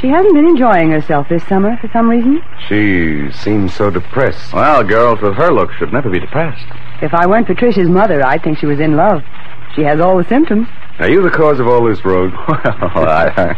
She 0.00 0.08
hasn't 0.08 0.34
been 0.34 0.46
enjoying 0.46 0.90
herself 0.90 1.28
this 1.28 1.46
summer 1.46 1.76
for 1.76 1.88
some 1.92 2.08
reason. 2.08 2.42
She 2.68 3.30
seems 3.32 3.74
so 3.74 3.90
depressed. 3.90 4.52
Well, 4.52 4.82
girls 4.82 5.20
with 5.20 5.34
her 5.34 5.52
look 5.52 5.70
should 5.74 5.92
never 5.92 6.10
be 6.10 6.18
depressed. 6.18 6.64
If 7.02 7.12
I 7.14 7.26
weren't 7.26 7.46
Patricia's 7.46 7.88
mother, 7.88 8.24
I'd 8.24 8.42
think 8.42 8.58
she 8.58 8.66
was 8.66 8.80
in 8.80 8.96
love. 8.96 9.22
She 9.76 9.82
has 9.82 10.00
all 10.00 10.16
the 10.16 10.24
symptoms. 10.28 10.66
Are 10.98 11.10
you 11.10 11.22
the 11.22 11.30
cause 11.30 11.60
of 11.60 11.68
all 11.68 11.84
this, 11.84 12.04
Rogue? 12.04 12.32
Well, 12.48 13.08
I, 13.08 13.56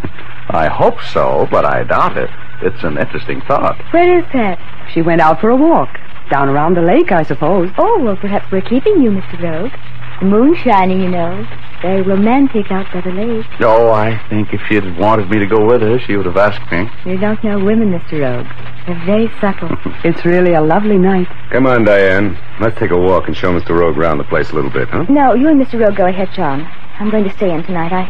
I 0.51 0.69
hope 0.69 1.01
so, 1.13 1.49
but 1.51 1.65
I 1.65 1.83
doubt 1.85 2.17
it. 2.17 2.31
It's 2.63 2.83
an 2.85 2.99
interesting 2.99 3.41
thought. 3.43 3.81
Where 3.93 4.19
is 4.19 4.25
Pat? 4.27 4.59
She 4.93 5.03
went 5.03 5.21
out 5.21 5.41
for 5.41 5.51
a 5.51 5.57
walk. 5.57 5.89
Down 6.31 6.49
around 6.49 6.75
the 6.75 6.83
lake, 6.83 7.13
I 7.13 7.23
suppose. 7.23 7.71
Oh, 7.77 8.01
well, 8.03 8.17
perhaps 8.17 8.51
we're 8.51 8.63
keeping 8.63 9.03
you, 9.03 9.11
Mr. 9.11 9.41
Rogue. 9.43 9.73
The 10.21 10.27
moon's 10.27 10.59
shining, 10.59 11.01
you 11.01 11.11
know. 11.11 11.47
Very 11.83 12.01
romantic 12.01 12.71
out 12.71 12.87
by 12.93 13.03
the 13.03 13.11
lake. 13.11 13.45
Oh, 13.61 13.91
I 13.93 14.17
think 14.31 14.55
if 14.55 14.61
she 14.69 14.77
had 14.77 14.97
wanted 14.99 15.29
me 15.29 15.39
to 15.39 15.47
go 15.47 15.67
with 15.67 15.83
her, 15.83 15.99
she 15.99 16.17
would 16.17 16.25
have 16.25 16.37
asked 16.39 16.71
me. 16.73 16.89
You 17.05 17.19
don't 17.19 17.43
know 17.45 17.63
women, 17.63 17.91
Mr. 17.93 18.21
Rogue. 18.23 18.47
They're 18.87 19.05
very 19.05 19.31
subtle. 19.41 19.69
It's 20.05 20.25
really 20.25 20.53
a 20.55 20.61
lovely 20.61 20.99
night. 20.99 21.29
Come 21.51 21.67
on, 21.67 21.85
Diane. 21.85 22.39
Let's 22.61 22.79
take 22.79 22.91
a 22.91 22.97
walk 22.99 23.27
and 23.27 23.37
show 23.37 23.53
Mr. 23.59 23.71
Rogue 23.79 23.99
around 23.99 24.19
the 24.19 24.25
place 24.25 24.51
a 24.51 24.55
little 24.55 24.71
bit, 24.71 24.89
huh? 24.89 25.05
no, 25.09 25.35
you 25.35 25.49
and 25.49 25.61
Mr. 25.61 25.81
Rogue 25.81 25.97
go 25.97 26.07
ahead, 26.07 26.29
John. 26.35 26.63
I'm 27.01 27.11
going 27.11 27.25
to 27.25 27.33
stay 27.37 27.51
in 27.53 27.63
tonight. 27.65 27.93
I, 27.93 28.03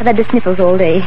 I've 0.00 0.06
had 0.06 0.16
the 0.16 0.24
sniffles 0.24 0.58
all 0.60 0.76
day. 0.76 1.00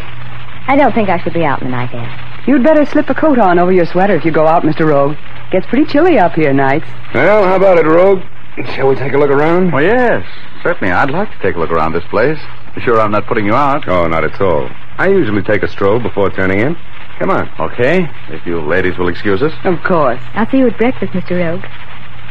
I 0.67 0.75
don't 0.75 0.93
think 0.93 1.09
I 1.09 1.17
should 1.23 1.33
be 1.33 1.43
out 1.45 1.61
in 1.61 1.67
the 1.67 1.71
night 1.71 1.93
air. 1.93 2.43
You'd 2.47 2.63
better 2.63 2.85
slip 2.85 3.09
a 3.09 3.15
coat 3.15 3.37
on 3.39 3.59
over 3.59 3.71
your 3.71 3.85
sweater 3.85 4.15
if 4.15 4.25
you 4.25 4.31
go 4.31 4.47
out, 4.47 4.63
Mr. 4.63 4.87
Rogue. 4.87 5.15
Gets 5.51 5.65
pretty 5.67 5.85
chilly 5.85 6.17
up 6.19 6.33
here 6.33 6.53
nights. 6.53 6.87
Well, 7.13 7.43
how 7.43 7.55
about 7.55 7.77
it, 7.77 7.85
Rogue? 7.85 8.21
Shall 8.75 8.87
we 8.87 8.95
take 8.95 9.13
a 9.13 9.17
look 9.17 9.29
around? 9.31 9.71
Well, 9.71 9.83
yes, 9.83 10.25
certainly. 10.63 10.91
I'd 10.93 11.09
like 11.11 11.31
to 11.31 11.39
take 11.39 11.55
a 11.55 11.59
look 11.59 11.71
around 11.71 11.93
this 11.93 12.03
place. 12.09 12.37
Be 12.75 12.81
sure 12.81 12.99
I'm 12.99 13.11
not 13.11 13.25
putting 13.27 13.45
you 13.45 13.53
out. 13.55 13.87
Oh, 13.87 14.07
not 14.07 14.23
at 14.23 14.39
all. 14.41 14.69
I 14.97 15.07
usually 15.07 15.41
take 15.41 15.63
a 15.63 15.67
stroll 15.67 15.99
before 15.99 16.29
turning 16.29 16.59
in. 16.59 16.75
Come 17.19 17.29
on. 17.31 17.49
Okay, 17.59 18.07
if 18.29 18.45
you 18.45 18.61
ladies 18.61 18.97
will 18.97 19.07
excuse 19.07 19.41
us. 19.41 19.53
Of 19.63 19.81
course. 19.83 20.21
I'll 20.33 20.49
see 20.49 20.57
you 20.59 20.67
at 20.67 20.77
breakfast, 20.77 21.13
Mr. 21.13 21.37
Rogue. 21.39 21.65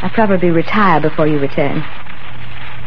I'll 0.03 0.11
probably 0.11 0.51
retire 0.51 1.01
before 1.01 1.27
you 1.27 1.39
return. 1.39 1.85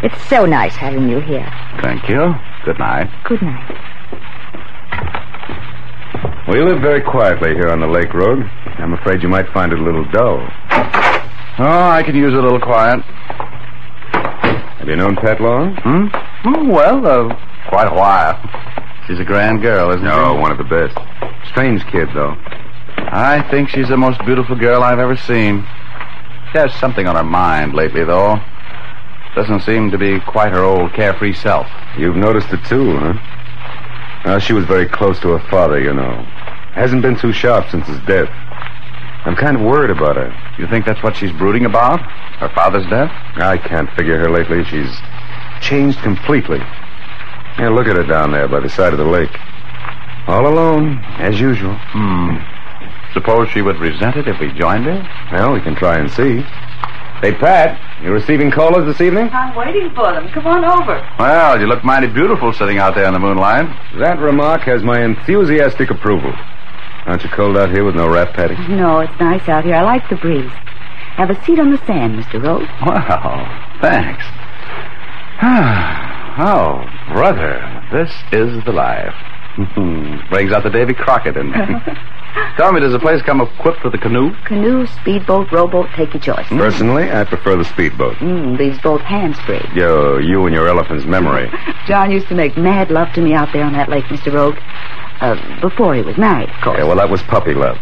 It's 0.03 0.19
so 0.27 0.45
nice 0.45 0.75
having 0.75 1.09
you 1.09 1.19
here. 1.19 1.47
Thank 1.81 2.09
you. 2.09 2.33
Good 2.65 2.79
night. 2.79 3.09
Good 3.25 3.41
night. 3.41 3.77
We 6.51 6.61
live 6.61 6.81
very 6.81 7.01
quietly 7.01 7.53
here 7.53 7.69
on 7.69 7.79
the 7.79 7.87
Lake 7.87 8.13
Road. 8.13 8.43
I'm 8.77 8.91
afraid 8.91 9.23
you 9.23 9.29
might 9.29 9.47
find 9.53 9.71
it 9.71 9.79
a 9.79 9.83
little 9.83 10.03
dull. 10.11 10.45
Oh, 11.59 11.89
I 11.89 12.03
could 12.05 12.13
use 12.13 12.33
a 12.33 12.41
little 12.41 12.59
quiet. 12.59 12.99
Have 14.81 14.89
you 14.89 14.97
known 14.97 15.15
Pat 15.15 15.39
long? 15.39 15.75
Hmm? 15.77 16.07
Oh, 16.43 16.65
well, 16.67 17.05
uh, 17.07 17.35
quite 17.69 17.87
a 17.87 17.95
while. 17.95 18.37
She's 19.07 19.17
a 19.19 19.23
grand 19.23 19.61
girl, 19.61 19.91
isn't 19.91 20.03
No, 20.03 20.11
she? 20.11 20.17
No, 20.17 20.33
one 20.41 20.51
of 20.51 20.57
the 20.57 20.65
best. 20.65 20.97
Strange 21.47 21.85
kid, 21.87 22.09
though. 22.13 22.35
I 22.97 23.47
think 23.49 23.69
she's 23.69 23.87
the 23.87 23.95
most 23.95 24.19
beautiful 24.25 24.57
girl 24.57 24.83
I've 24.83 24.99
ever 24.99 25.15
seen. 25.15 25.61
She 26.51 26.57
has 26.57 26.73
something 26.75 27.07
on 27.07 27.15
her 27.15 27.23
mind 27.23 27.75
lately, 27.75 28.03
though. 28.03 28.41
Doesn't 29.35 29.61
seem 29.61 29.89
to 29.91 29.97
be 29.97 30.19
quite 30.19 30.51
her 30.51 30.63
old 30.65 30.91
carefree 30.91 31.33
self. 31.33 31.67
You've 31.97 32.17
noticed 32.17 32.49
it, 32.51 32.65
too, 32.65 32.97
huh? 32.97 33.13
Uh, 34.23 34.39
she 34.39 34.53
was 34.53 34.65
very 34.65 34.87
close 34.87 35.19
to 35.19 35.29
her 35.29 35.49
father, 35.49 35.79
you 35.79 35.93
know. 35.93 36.23
Hasn't 36.73 37.01
been 37.01 37.17
too 37.17 37.31
sharp 37.33 37.69
since 37.69 37.87
his 37.87 37.99
death. 38.01 38.29
I'm 39.25 39.35
kind 39.35 39.55
of 39.55 39.61
worried 39.63 39.91
about 39.91 40.15
her. 40.15 40.33
You 40.57 40.67
think 40.67 40.85
that's 40.85 41.01
what 41.03 41.15
she's 41.15 41.31
brooding 41.31 41.65
about? 41.65 42.01
Her 42.39 42.49
father's 42.49 42.87
death? 42.89 43.11
I 43.37 43.57
can't 43.57 43.89
figure 43.91 44.17
her 44.19 44.29
lately. 44.29 44.63
She's 44.65 44.89
changed 45.61 45.99
completely. 45.99 46.59
Yeah, 47.59 47.69
look 47.69 47.87
at 47.87 47.95
her 47.95 48.05
down 48.05 48.31
there 48.31 48.47
by 48.47 48.59
the 48.59 48.69
side 48.69 48.93
of 48.93 48.99
the 48.99 49.05
lake. 49.05 49.35
All 50.27 50.47
alone, 50.47 50.99
as 51.19 51.39
usual. 51.39 51.75
Hmm. 51.77 52.37
Suppose 53.13 53.49
she 53.49 53.61
would 53.61 53.77
resent 53.79 54.15
it 54.15 54.27
if 54.27 54.39
we 54.39 54.51
joined 54.53 54.85
her? 54.85 55.07
Well, 55.31 55.53
we 55.53 55.61
can 55.61 55.75
try 55.75 55.97
and 55.97 56.09
see. 56.09 56.43
Hey, 57.21 57.33
Pat, 57.35 58.01
you 58.01 58.11
receiving 58.11 58.49
callers 58.49 58.87
this 58.87 58.99
evening? 58.99 59.29
I'm 59.31 59.55
waiting 59.55 59.93
for 59.93 60.11
them. 60.11 60.27
Come 60.29 60.47
on 60.47 60.65
over. 60.65 61.07
Well, 61.19 61.59
you 61.59 61.67
look 61.67 61.83
mighty 61.83 62.07
beautiful 62.07 62.51
sitting 62.51 62.79
out 62.79 62.95
there 62.95 63.05
in 63.05 63.13
the 63.13 63.19
moonlight. 63.19 63.67
That 63.99 64.17
remark 64.17 64.61
has 64.61 64.81
my 64.81 65.03
enthusiastic 65.03 65.91
approval. 65.91 66.33
Aren't 67.05 67.23
you 67.23 67.29
cold 67.29 67.57
out 67.57 67.69
here 67.69 67.83
with 67.83 67.95
no 67.95 68.09
wrap, 68.09 68.33
Patty? 68.33 68.55
No, 68.69 69.01
it's 69.01 69.13
nice 69.19 69.47
out 69.47 69.65
here. 69.65 69.75
I 69.75 69.83
like 69.83 70.09
the 70.09 70.15
breeze. 70.15 70.49
Have 71.17 71.29
a 71.29 71.45
seat 71.45 71.59
on 71.59 71.69
the 71.69 71.77
sand, 71.85 72.17
Mr. 72.17 72.41
Rogue. 72.41 72.67
Well, 72.87 73.45
thanks. 73.81 74.25
oh, 76.41 76.83
brother, 77.13 77.85
this 77.91 78.11
is 78.31 78.65
the 78.65 78.71
life. 78.71 79.13
Brings 80.31 80.51
out 80.53 80.63
the 80.63 80.71
Davy 80.71 80.95
Crockett 80.95 81.37
in 81.37 81.51
me. 81.51 81.57
Tell 82.57 82.71
me, 82.71 82.79
does 82.79 82.91
the 82.91 82.99
place 82.99 83.21
come 83.21 83.41
equipped 83.41 83.83
with 83.83 83.93
a 83.93 83.97
canoe? 83.97 84.33
Canoe, 84.45 84.85
speedboat, 84.85 85.51
rowboat, 85.51 85.89
take 85.95 86.13
your 86.13 86.21
choice. 86.21 86.47
Personally, 86.47 87.11
I 87.11 87.23
prefer 87.23 87.55
the 87.55 87.65
speedboat. 87.65 88.17
Mm, 88.17 88.57
leaves 88.57 88.79
both 88.81 89.01
hands 89.01 89.39
free. 89.41 89.61
Yo, 89.73 90.17
you 90.17 90.45
and 90.45 90.53
your 90.53 90.67
elephant's 90.67 91.05
memory. 91.05 91.51
John 91.87 92.11
used 92.11 92.27
to 92.27 92.35
make 92.35 92.57
mad 92.57 92.91
love 92.91 93.11
to 93.13 93.21
me 93.21 93.33
out 93.33 93.51
there 93.53 93.63
on 93.63 93.73
that 93.73 93.89
lake, 93.89 94.05
Mr. 94.05 94.33
Rogue. 94.33 94.57
Uh, 95.21 95.59
before 95.61 95.93
he 95.95 96.01
was 96.01 96.17
married, 96.17 96.49
of 96.49 96.61
course. 96.61 96.77
Yeah, 96.79 96.85
well, 96.85 96.97
that 96.97 97.09
was 97.09 97.21
puppy 97.23 97.53
love. 97.53 97.77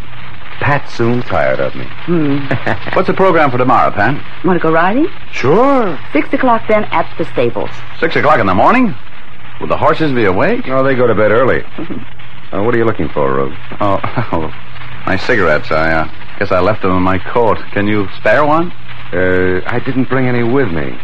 Pat 0.60 0.88
soon 0.90 1.22
tired 1.22 1.58
of 1.58 1.74
me. 1.74 1.84
What's 2.94 3.06
the 3.06 3.14
program 3.14 3.50
for 3.50 3.56
tomorrow, 3.56 3.90
Pan? 3.90 4.22
Want 4.44 4.60
to 4.60 4.62
go 4.62 4.70
riding? 4.70 5.08
Sure. 5.32 5.98
Six 6.12 6.30
o'clock 6.34 6.62
then 6.68 6.84
at 6.84 7.12
the 7.16 7.24
stables. 7.24 7.70
Six 7.98 8.14
o'clock 8.16 8.40
in 8.40 8.46
the 8.46 8.54
morning? 8.54 8.94
Will 9.58 9.68
the 9.68 9.76
horses 9.76 10.12
be 10.12 10.24
awake? 10.24 10.68
Oh, 10.68 10.84
they 10.84 10.94
go 10.94 11.06
to 11.06 11.14
bed 11.14 11.30
early. 11.30 11.62
Uh, 12.52 12.62
what 12.62 12.74
are 12.74 12.78
you 12.78 12.84
looking 12.84 13.08
for, 13.10 13.32
Rogue? 13.32 13.52
Oh, 13.80 14.00
oh 14.32 14.50
my 15.06 15.16
cigarettes. 15.16 15.70
I 15.70 15.92
uh, 15.92 16.38
guess 16.38 16.50
I 16.50 16.60
left 16.60 16.82
them 16.82 16.96
in 16.96 17.02
my 17.02 17.18
coat. 17.18 17.58
Can 17.72 17.86
you 17.86 18.08
spare 18.16 18.44
one? 18.44 18.72
Uh, 19.12 19.60
I 19.66 19.80
didn't 19.84 20.08
bring 20.08 20.26
any 20.26 20.42
with 20.42 20.68
me. 20.72 20.98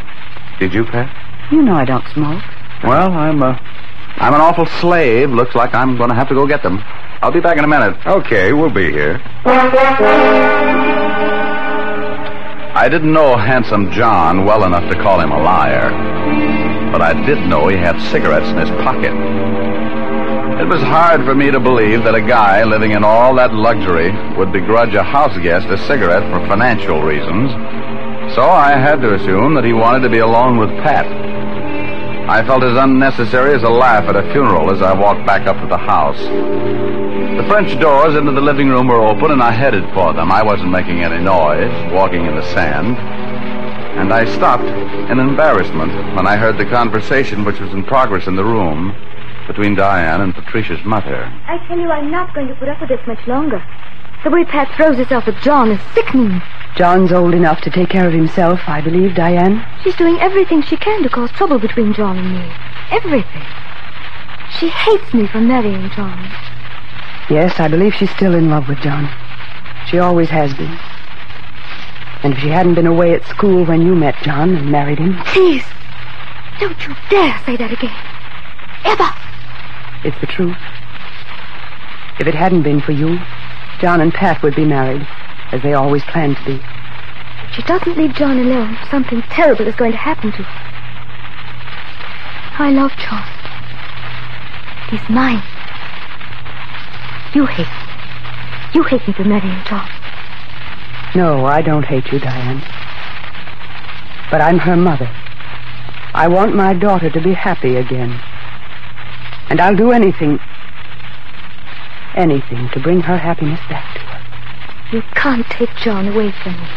Did 0.58 0.74
you, 0.74 0.84
Pat? 0.84 1.08
You 1.52 1.62
know 1.62 1.74
I 1.74 1.84
don't 1.84 2.06
smoke. 2.08 2.42
Well, 2.82 3.12
I'm 3.12 3.42
uh, 3.42 3.56
I'm 4.18 4.34
an 4.34 4.40
awful 4.40 4.66
slave. 4.66 5.30
Looks 5.30 5.54
like 5.54 5.72
I'm 5.74 5.96
going 5.96 6.08
to 6.10 6.16
have 6.16 6.28
to 6.28 6.34
go 6.34 6.46
get 6.46 6.62
them. 6.62 6.80
I'll 7.22 7.32
be 7.32 7.40
back 7.40 7.58
in 7.58 7.64
a 7.64 7.68
minute. 7.68 7.96
Okay, 8.06 8.52
we'll 8.52 8.70
be 8.70 8.90
here. 8.90 9.20
I 12.74 12.88
didn't 12.90 13.12
know 13.12 13.36
handsome 13.36 13.90
John 13.92 14.44
well 14.44 14.64
enough 14.64 14.90
to 14.90 15.00
call 15.00 15.20
him 15.20 15.30
a 15.30 15.42
liar, 15.42 15.90
but 16.92 17.00
I 17.02 17.12
did 17.24 17.38
know 17.46 17.68
he 17.68 17.76
had 17.76 18.00
cigarettes 18.10 18.48
in 18.48 18.56
his 18.58 18.70
pocket. 18.82 19.65
It 20.66 20.70
was 20.70 20.82
hard 20.82 21.24
for 21.24 21.32
me 21.32 21.52
to 21.52 21.60
believe 21.60 22.02
that 22.02 22.16
a 22.16 22.20
guy 22.20 22.64
living 22.64 22.90
in 22.90 23.04
all 23.04 23.36
that 23.36 23.54
luxury 23.54 24.10
would 24.36 24.50
begrudge 24.50 24.94
a 24.94 25.02
house 25.04 25.38
guest 25.38 25.68
a 25.68 25.78
cigarette 25.86 26.24
for 26.24 26.44
financial 26.48 27.02
reasons. 27.02 27.52
So 28.34 28.42
I 28.42 28.72
had 28.72 29.00
to 29.02 29.14
assume 29.14 29.54
that 29.54 29.62
he 29.62 29.72
wanted 29.72 30.00
to 30.00 30.08
be 30.08 30.18
alone 30.18 30.58
with 30.58 30.70
Pat. 30.82 31.06
I 32.28 32.44
felt 32.44 32.64
as 32.64 32.76
unnecessary 32.76 33.54
as 33.54 33.62
a 33.62 33.68
laugh 33.68 34.08
at 34.08 34.16
a 34.16 34.28
funeral 34.32 34.72
as 34.72 34.82
I 34.82 34.92
walked 34.92 35.24
back 35.24 35.46
up 35.46 35.56
to 35.60 35.68
the 35.68 35.78
house. 35.78 36.18
The 36.18 37.46
French 37.46 37.78
doors 37.78 38.16
into 38.16 38.32
the 38.32 38.40
living 38.40 38.68
room 38.68 38.88
were 38.88 39.06
open, 39.06 39.30
and 39.30 39.44
I 39.44 39.52
headed 39.52 39.84
for 39.94 40.12
them. 40.14 40.32
I 40.32 40.42
wasn't 40.42 40.72
making 40.72 41.04
any 41.04 41.22
noise, 41.22 41.70
walking 41.92 42.26
in 42.26 42.34
the 42.34 42.54
sand. 42.54 42.98
And 44.00 44.12
I 44.12 44.24
stopped 44.34 44.64
in 44.64 45.20
embarrassment 45.20 46.16
when 46.16 46.26
I 46.26 46.36
heard 46.36 46.58
the 46.58 46.66
conversation 46.66 47.44
which 47.44 47.60
was 47.60 47.72
in 47.72 47.84
progress 47.84 48.26
in 48.26 48.34
the 48.34 48.44
room 48.44 48.96
between 49.46 49.74
Diane 49.74 50.20
and 50.20 50.34
Patricia's 50.34 50.84
mother. 50.84 51.24
I 51.46 51.58
tell 51.66 51.78
you, 51.78 51.90
I'm 51.90 52.10
not 52.10 52.34
going 52.34 52.48
to 52.48 52.54
put 52.54 52.68
up 52.68 52.80
with 52.80 52.88
this 52.88 53.06
much 53.06 53.26
longer. 53.26 53.62
The 54.24 54.30
way 54.30 54.44
Pat 54.44 54.74
throws 54.76 54.96
herself 54.98 55.28
at 55.28 55.40
John 55.42 55.70
is 55.70 55.80
sickening. 55.94 56.42
John's 56.76 57.12
old 57.12 57.32
enough 57.32 57.60
to 57.62 57.70
take 57.70 57.88
care 57.88 58.06
of 58.06 58.12
himself, 58.12 58.60
I 58.66 58.80
believe, 58.80 59.14
Diane. 59.14 59.64
She's 59.82 59.96
doing 59.96 60.18
everything 60.20 60.62
she 60.62 60.76
can 60.76 61.02
to 61.02 61.08
cause 61.08 61.30
trouble 61.30 61.58
between 61.58 61.94
John 61.94 62.18
and 62.18 62.32
me. 62.34 62.52
Everything. 62.90 63.44
She 64.58 64.68
hates 64.68 65.14
me 65.14 65.26
for 65.26 65.40
marrying 65.40 65.90
John. 65.90 66.18
Yes, 67.30 67.58
I 67.58 67.68
believe 67.68 67.94
she's 67.94 68.10
still 68.10 68.34
in 68.34 68.50
love 68.50 68.68
with 68.68 68.78
John. 68.80 69.08
She 69.86 69.98
always 69.98 70.28
has 70.30 70.52
been. 70.54 70.78
And 72.22 72.32
if 72.32 72.40
she 72.40 72.48
hadn't 72.48 72.74
been 72.74 72.86
away 72.86 73.14
at 73.14 73.24
school 73.26 73.64
when 73.64 73.82
you 73.82 73.94
met 73.94 74.16
John 74.22 74.54
and 74.54 74.70
married 74.70 74.98
him, 74.98 75.16
Please, 75.26 75.64
don't 76.58 76.86
you 76.86 76.94
dare 77.10 77.38
say 77.44 77.56
that 77.56 77.72
again. 77.72 77.94
Ever. 78.84 79.25
It's 80.04 80.20
the 80.20 80.26
truth. 80.26 80.56
If 82.18 82.26
it 82.26 82.34
hadn't 82.34 82.62
been 82.62 82.80
for 82.80 82.92
you, 82.92 83.18
John 83.80 84.00
and 84.00 84.12
Pat 84.12 84.42
would 84.42 84.54
be 84.54 84.64
married, 84.64 85.06
as 85.52 85.62
they 85.62 85.74
always 85.74 86.02
planned 86.04 86.36
to 86.38 86.44
be. 86.44 86.54
If 86.54 87.52
she 87.54 87.62
doesn't 87.62 87.96
leave 87.96 88.14
John 88.14 88.38
alone, 88.38 88.78
something 88.90 89.22
terrible 89.30 89.66
is 89.66 89.76
going 89.76 89.92
to 89.92 89.98
happen 89.98 90.32
to 90.32 90.42
her. 90.42 90.66
I 92.58 92.70
love 92.70 92.90
John. 92.96 93.26
He's 94.88 95.08
mine. 95.10 95.42
You 97.34 97.44
hate 97.44 97.66
me. 97.66 97.86
You 98.74 98.82
hate 98.84 99.06
me 99.06 99.12
for 99.12 99.24
marrying 99.24 99.62
John. 99.64 99.88
No, 101.14 101.44
I 101.44 101.60
don't 101.60 101.84
hate 101.84 102.10
you, 102.12 102.18
Diane. 102.18 102.62
But 104.30 104.40
I'm 104.40 104.58
her 104.58 104.76
mother. 104.76 105.10
I 106.14 106.28
want 106.28 106.54
my 106.54 106.72
daughter 106.72 107.10
to 107.10 107.20
be 107.20 107.34
happy 107.34 107.76
again. 107.76 108.18
And 109.48 109.60
I'll 109.60 109.76
do 109.76 109.92
anything, 109.92 110.38
anything 112.14 112.68
to 112.70 112.80
bring 112.80 113.00
her 113.00 113.16
happiness 113.16 113.60
back 113.68 113.94
to 113.94 114.00
her. 114.00 114.96
You 114.96 115.02
can't 115.14 115.46
take 115.46 115.74
John 115.76 116.08
away 116.08 116.32
from 116.42 116.52
me. 116.52 116.68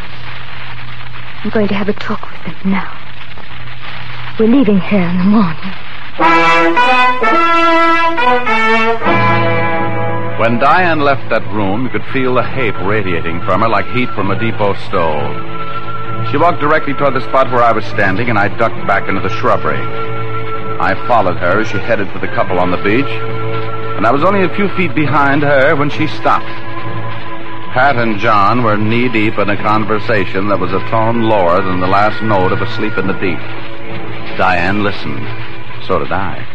I'm 1.43 1.49
going 1.51 1.67
to 1.69 1.73
have 1.73 1.89
a 1.89 1.93
talk 1.93 2.21
with 2.29 2.41
him 2.41 2.71
now. 2.71 2.95
We're 4.39 4.47
leaving 4.47 4.79
here 4.79 5.01
in 5.01 5.17
the 5.17 5.23
morning. 5.23 5.73
When 10.39 10.59
Diane 10.59 10.99
left 10.99 11.29
that 11.29 11.45
room, 11.53 11.83
you 11.83 11.89
could 11.89 12.05
feel 12.13 12.35
the 12.35 12.43
hate 12.43 12.75
radiating 12.85 13.41
from 13.41 13.61
her 13.61 13.69
like 13.69 13.87
heat 13.87 14.09
from 14.15 14.31
a 14.31 14.39
depot 14.39 14.73
stove. 14.87 15.35
She 16.31 16.37
walked 16.37 16.59
directly 16.59 16.93
toward 16.93 17.13
the 17.13 17.21
spot 17.21 17.51
where 17.51 17.63
I 17.63 17.71
was 17.71 17.85
standing, 17.85 18.29
and 18.29 18.37
I 18.37 18.47
ducked 18.47 18.85
back 18.87 19.09
into 19.09 19.21
the 19.21 19.29
shrubbery. 19.29 20.28
I 20.79 20.95
followed 21.07 21.37
her 21.37 21.59
as 21.59 21.67
she 21.67 21.77
headed 21.77 22.09
for 22.11 22.19
the 22.19 22.27
couple 22.27 22.57
on 22.57 22.71
the 22.71 22.77
beach, 22.77 23.11
and 23.99 24.07
I 24.07 24.11
was 24.11 24.23
only 24.23 24.43
a 24.43 24.55
few 24.55 24.69
feet 24.75 24.95
behind 24.95 25.43
her 25.43 25.75
when 25.75 25.89
she 25.89 26.07
stopped. 26.07 26.45
Pat 27.75 27.97
and 27.97 28.17
John 28.17 28.63
were 28.63 28.77
knee 28.77 29.09
deep 29.09 29.37
in 29.37 29.49
a 29.49 29.57
conversation 29.57 30.47
that 30.47 30.59
was 30.59 30.71
a 30.71 30.79
tone 30.89 31.23
lower 31.23 31.61
than 31.61 31.81
the 31.81 31.87
last 31.87 32.23
note 32.23 32.51
of 32.51 32.61
Asleep 32.61 32.97
in 32.97 33.07
the 33.07 33.13
Deep. 33.13 33.37
Diane 34.39 34.83
listened. 34.83 35.27
So 35.85 35.99
did 35.99 36.11
I. 36.11 36.47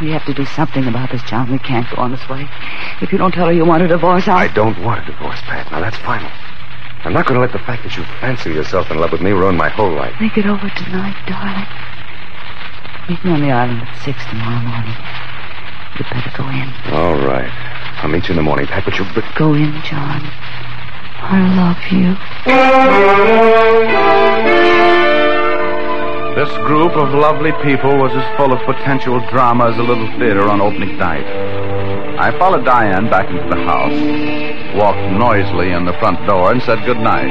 We 0.00 0.10
have 0.10 0.24
to 0.24 0.34
do 0.34 0.46
something 0.46 0.86
about 0.86 1.10
this, 1.10 1.22
John. 1.24 1.50
We 1.50 1.58
can't 1.58 1.86
go 1.94 2.02
on 2.02 2.10
this 2.10 2.26
way. 2.28 2.48
If 3.02 3.12
you 3.12 3.18
don't 3.18 3.32
tell 3.32 3.46
her 3.46 3.52
you 3.52 3.64
want 3.64 3.82
a 3.82 3.88
divorce, 3.88 4.26
I'll... 4.26 4.38
I 4.38 4.48
don't 4.48 4.80
want 4.82 5.06
a 5.06 5.12
divorce, 5.12 5.40
Pat. 5.42 5.70
Now, 5.70 5.80
that's 5.80 5.98
final. 5.98 6.30
I'm 7.04 7.12
not 7.12 7.26
going 7.26 7.34
to 7.34 7.40
let 7.40 7.52
the 7.52 7.58
fact 7.60 7.82
that 7.84 7.96
you 7.96 8.04
fancy 8.20 8.50
yourself 8.50 8.90
in 8.90 8.98
love 8.98 9.12
with 9.12 9.20
me 9.20 9.30
ruin 9.30 9.56
my 9.56 9.68
whole 9.68 9.92
life. 9.92 10.14
Think 10.18 10.38
it 10.38 10.46
over 10.46 10.68
tonight, 10.70 11.16
darling. 11.26 11.66
Meet 13.08 13.24
me 13.24 13.30
on 13.32 13.40
the 13.40 13.50
island 13.50 13.80
at 13.80 14.04
six 14.04 14.22
tomorrow 14.26 14.60
morning. 14.60 14.94
You'd 15.96 16.10
better 16.12 16.30
go 16.36 16.46
in. 16.50 16.68
All 16.92 17.16
right. 17.16 17.50
I'll 18.02 18.10
meet 18.10 18.28
you 18.28 18.32
in 18.32 18.36
the 18.36 18.42
morning, 18.42 18.66
Pat, 18.66 18.84
but 18.84 18.98
you... 18.98 19.06
But... 19.14 19.24
Go 19.34 19.54
in, 19.54 19.72
John. 19.82 20.20
I 21.20 21.40
love 21.56 21.80
you. 21.90 22.18
This 26.38 26.56
group 26.58 26.92
of 26.92 27.10
lovely 27.18 27.50
people 27.66 27.98
was 27.98 28.14
as 28.14 28.36
full 28.36 28.52
of 28.52 28.64
potential 28.64 29.18
drama 29.28 29.70
as 29.70 29.76
a 29.76 29.82
little 29.82 30.06
theater 30.20 30.48
on 30.48 30.60
opening 30.60 30.96
night. 30.96 31.26
I 32.16 32.30
followed 32.38 32.64
Diane 32.64 33.10
back 33.10 33.28
into 33.28 33.42
the 33.50 33.60
house, 33.66 33.98
walked 34.78 35.02
noisily 35.18 35.72
in 35.72 35.84
the 35.84 35.94
front 35.94 36.24
door, 36.28 36.52
and 36.52 36.62
said 36.62 36.86
good 36.86 37.00
night. 37.00 37.26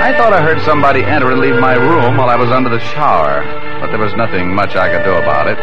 I 0.00 0.16
thought 0.16 0.32
I 0.32 0.40
heard 0.40 0.58
somebody 0.62 1.04
enter 1.04 1.30
and 1.30 1.38
leave 1.38 1.60
my 1.60 1.74
room 1.74 2.16
while 2.16 2.30
I 2.30 2.36
was 2.36 2.48
under 2.48 2.70
the 2.70 2.80
shower, 2.80 3.44
but 3.78 3.90
there 3.90 4.00
was 4.00 4.14
nothing 4.14 4.54
much 4.54 4.74
I 4.74 4.88
could 4.88 5.04
do 5.04 5.12
about 5.12 5.46
it. 5.46 5.58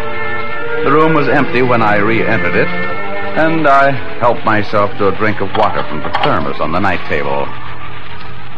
The 0.86 0.92
room 0.92 1.16
was 1.16 1.28
empty 1.28 1.64
when 1.64 1.82
I 1.82 1.96
re-entered 1.96 2.56
it, 2.56 2.70
and 2.70 3.68
I 3.68 3.90
helped 4.20 4.46
myself 4.46 4.96
to 5.00 5.08
a 5.08 5.18
drink 5.18 5.42
of 5.42 5.50
water 5.58 5.82
from 5.90 6.04
the 6.04 6.14
thermos 6.22 6.62
on 6.62 6.74
the 6.74 6.80
night 6.80 7.02
table. 7.10 7.48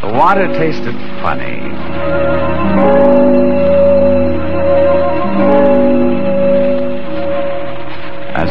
The 0.01 0.11
water 0.11 0.51
tasted 0.59 0.95
funny. 1.23 3.26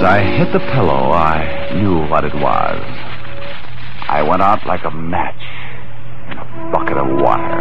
I 0.07 0.23
hit 0.23 0.53
the 0.53 0.61
pillow, 0.61 1.11
I 1.11 1.75
knew 1.75 2.07
what 2.07 2.23
it 2.25 2.33
was. 2.33 2.79
I 4.09 4.23
went 4.23 4.41
out 4.41 4.65
like 4.65 4.85
a 4.85 4.91
match 4.93 5.43
in 6.31 6.39
a 6.39 6.45
bucket 6.71 6.97
of 6.97 7.09
water. 7.09 7.59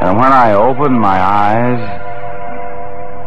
And 0.00 0.16
when 0.16 0.32
I 0.32 0.54
opened 0.54 0.98
my 0.98 1.20
eyes, 1.20 1.78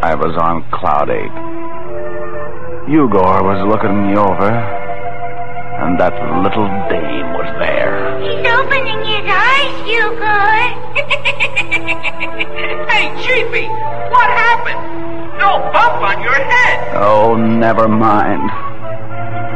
I 0.01 0.15
was 0.15 0.35
on 0.41 0.65
Cloud 0.71 1.11
8. 1.11 2.89
Eugor 2.89 3.43
was 3.45 3.61
looking 3.69 4.07
me 4.07 4.17
over, 4.17 4.49
and 4.49 5.99
that 5.99 6.17
little 6.41 6.67
dame 6.89 7.29
was 7.37 7.45
there. 7.61 8.25
He's 8.25 8.41
opening 8.41 9.05
his 9.05 9.21
eyes, 9.29 9.85
Eugor. 9.85 10.81
Hey, 12.89 13.11
Chiefy, 13.21 13.67
what 13.67 14.29
happened? 14.29 14.94
No 15.37 15.59
bump 15.71 16.01
on 16.01 16.21
your 16.23 16.33
head. 16.33 16.95
Oh, 16.95 17.35
never 17.35 17.87
mind. 17.87 18.49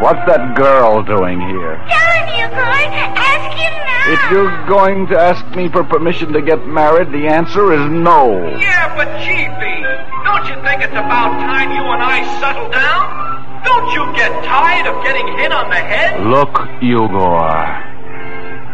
What's 0.01 0.23
that 0.27 0.55
girl 0.55 1.03
doing 1.03 1.39
here? 1.41 1.75
Tell 1.91 2.11
him, 2.15 2.27
Eugor. 2.39 2.71
Ask 3.19 3.51
him 3.57 3.73
now. 3.83 4.13
If 4.15 4.31
you're 4.31 4.67
going 4.67 5.07
to 5.07 5.19
ask 5.19 5.43
me 5.55 5.67
for 5.69 5.83
permission 5.83 6.31
to 6.33 6.41
get 6.41 6.65
married, 6.65 7.11
the 7.11 7.27
answer 7.27 7.73
is 7.73 7.83
no. 7.91 8.31
Yeah, 8.57 8.95
but 8.95 9.07
Chiefy, 9.19 9.75
don't 10.23 10.47
you 10.47 10.55
think 10.63 10.83
it's 10.83 10.95
about 10.95 11.35
time 11.43 11.71
you 11.71 11.83
and 11.83 12.01
I 12.01 12.23
settle 12.39 12.69
down? 12.71 13.63
Don't 13.63 13.91
you 13.91 14.05
get 14.15 14.31
tired 14.45 14.87
of 14.87 15.03
getting 15.03 15.27
hit 15.37 15.51
on 15.51 15.69
the 15.69 15.75
head? 15.75 16.25
Look, 16.27 16.55
Eugor. 16.79 17.85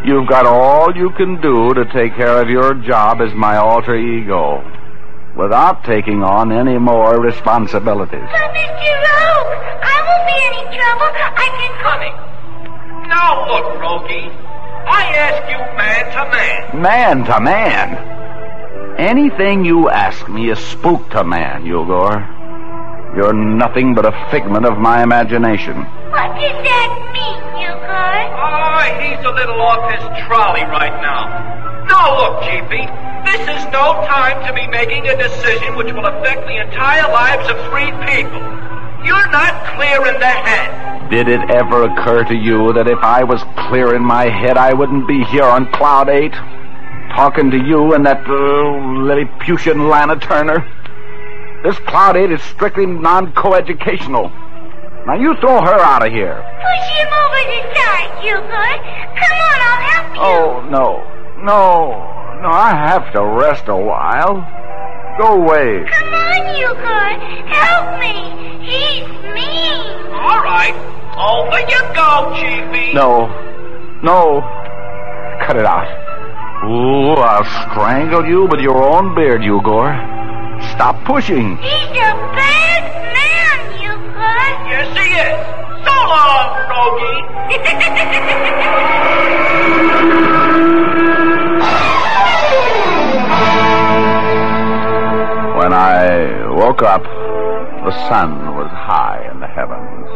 You've 0.05 0.29
got 0.29 0.45
all 0.45 0.95
you 0.95 1.09
can 1.17 1.41
do 1.41 1.73
to 1.73 1.85
take 1.85 2.15
care 2.15 2.39
of 2.39 2.49
your 2.49 2.75
job 2.75 3.19
as 3.21 3.33
my 3.33 3.57
alter 3.57 3.95
ego 3.95 4.63
without 5.35 5.83
taking 5.83 6.23
on 6.23 6.51
any 6.51 6.77
more 6.77 7.19
responsibilities. 7.19 8.27
But 8.31 8.51
Mr. 8.55 8.91
Rogue, 9.05 9.51
I 9.83 9.97
won't 10.07 10.25
be 10.27 10.37
any 10.49 10.63
trouble. 10.77 11.11
I 11.15 11.47
can 11.59 11.73
Honey, 11.85 12.13
now 13.07 13.45
look, 13.47 13.79
Rogie. 13.79 14.31
I 14.87 15.03
ask 15.17 15.41
you 15.49 15.59
man 15.77 16.03
to 16.13 16.23
man. 16.31 16.81
Man 16.81 17.25
to 17.25 17.39
man. 17.41 18.15
Anything 18.97 19.65
you 19.65 19.89
ask 19.89 20.29
me 20.29 20.49
is 20.51 20.59
spook 20.59 21.09
to 21.11 21.23
man, 21.23 21.63
Eugor. 21.63 22.31
You're 23.15 23.33
nothing 23.33 23.93
but 23.93 24.05
a 24.05 24.13
figment 24.31 24.65
of 24.65 24.77
my 24.77 25.03
imagination. 25.03 25.75
What 25.75 26.31
does 26.35 26.57
that 26.63 26.89
mean, 27.11 27.41
Eugor? 27.59 28.15
Oh, 28.39 28.81
he's 29.01 29.25
a 29.25 29.31
little 29.31 29.61
off 29.61 29.91
his 29.91 30.03
trolley 30.25 30.63
right 30.63 30.95
now. 31.01 31.85
Now 31.87 32.17
look, 32.17 32.43
Chiefy, 32.43 32.87
this 33.25 33.41
is 33.41 33.65
no 33.73 34.05
time 34.05 34.45
to 34.45 34.53
be 34.53 34.67
making 34.67 35.07
a 35.07 35.17
decision 35.17 35.75
which 35.75 35.91
will 35.91 36.05
affect 36.05 36.45
the 36.47 36.57
entire 36.61 37.11
lives 37.11 37.49
of 37.49 37.57
three 37.69 37.91
people. 38.05 38.41
You're 39.03 39.29
not 39.29 39.53
clear 39.75 40.05
in 40.07 40.19
the 40.19 40.25
head. 40.25 41.09
Did 41.09 41.27
it 41.27 41.49
ever 41.51 41.83
occur 41.83 42.23
to 42.23 42.35
you 42.35 42.73
that 42.73 42.87
if 42.87 42.99
I 42.99 43.23
was 43.23 43.43
clear 43.67 43.95
in 43.95 44.03
my 44.03 44.29
head, 44.29 44.57
I 44.57 44.73
wouldn't 44.73 45.07
be 45.07 45.23
here 45.25 45.43
on 45.43 45.71
Cloud 45.71 46.09
8? 46.09 46.31
Talking 47.15 47.51
to 47.51 47.57
you 47.57 47.93
and 47.93 48.05
that 48.05 48.25
uh, 48.27 48.33
Lilliputian 49.03 49.87
Lana 49.89 50.17
Turner? 50.19 50.65
This 51.63 51.77
Cloud 51.79 52.17
8 52.17 52.31
is 52.31 52.41
strictly 52.41 52.85
non-coeducational. 52.85 54.31
Now 55.05 55.13
you 55.13 55.35
throw 55.39 55.61
her 55.61 55.79
out 55.79 56.05
of 56.05 56.11
here. 56.11 56.35
Push 56.61 56.87
him 56.97 57.07
over 57.13 57.41
the 57.53 57.61
side, 57.75 58.11
Eugor. 58.25 58.73
Come 59.17 59.37
on, 59.37 59.57
I'll 59.61 59.81
help 59.89 60.15
you. 60.15 60.21
Oh, 60.21 60.69
no. 60.69 61.14
No. 61.43 62.13
No, 62.41 62.49
I 62.49 62.69
have 62.75 63.11
to 63.13 63.23
rest 63.23 63.63
a 63.67 63.75
while. 63.75 64.45
Go 65.17 65.41
away. 65.41 65.85
Come 65.89 66.13
on, 66.13 66.55
Eugor. 66.55 67.07
Help 67.47 67.99
me. 67.99 68.65
He's 68.65 69.07
mean. 69.33 69.79
All 70.13 70.41
right, 70.43 70.75
over 71.15 71.59
you 71.69 71.81
go, 71.95 72.35
Chiefy. 72.35 72.93
No. 72.93 73.27
No. 74.03 74.41
Cut 75.45 75.57
it 75.57 75.65
out. 75.65 75.87
Ooh, 76.65 77.13
I'll 77.21 77.45
strangle 77.69 78.25
you 78.25 78.45
with 78.45 78.59
your 78.59 78.81
own 78.81 79.15
beard, 79.15 79.41
Eugor. 79.41 79.93
Stop 80.73 81.03
pushing. 81.05 81.57
He's 81.57 81.97
a 81.97 82.35
woke 96.65 96.81
up, 96.81 97.03
the 97.85 97.93
sun 98.09 98.55
was 98.57 98.65
high 98.73 99.21
in 99.31 99.39
the 99.39 99.45
heavens. 99.45 100.09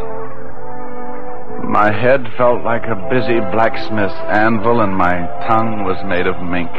My 1.70 1.92
head 1.94 2.26
felt 2.36 2.64
like 2.64 2.82
a 2.90 3.06
busy 3.06 3.38
blacksmith's 3.54 4.18
anvil, 4.26 4.80
and 4.80 4.90
my 4.90 5.14
tongue 5.46 5.84
was 5.84 5.94
made 6.10 6.26
of 6.26 6.42
mink. 6.42 6.70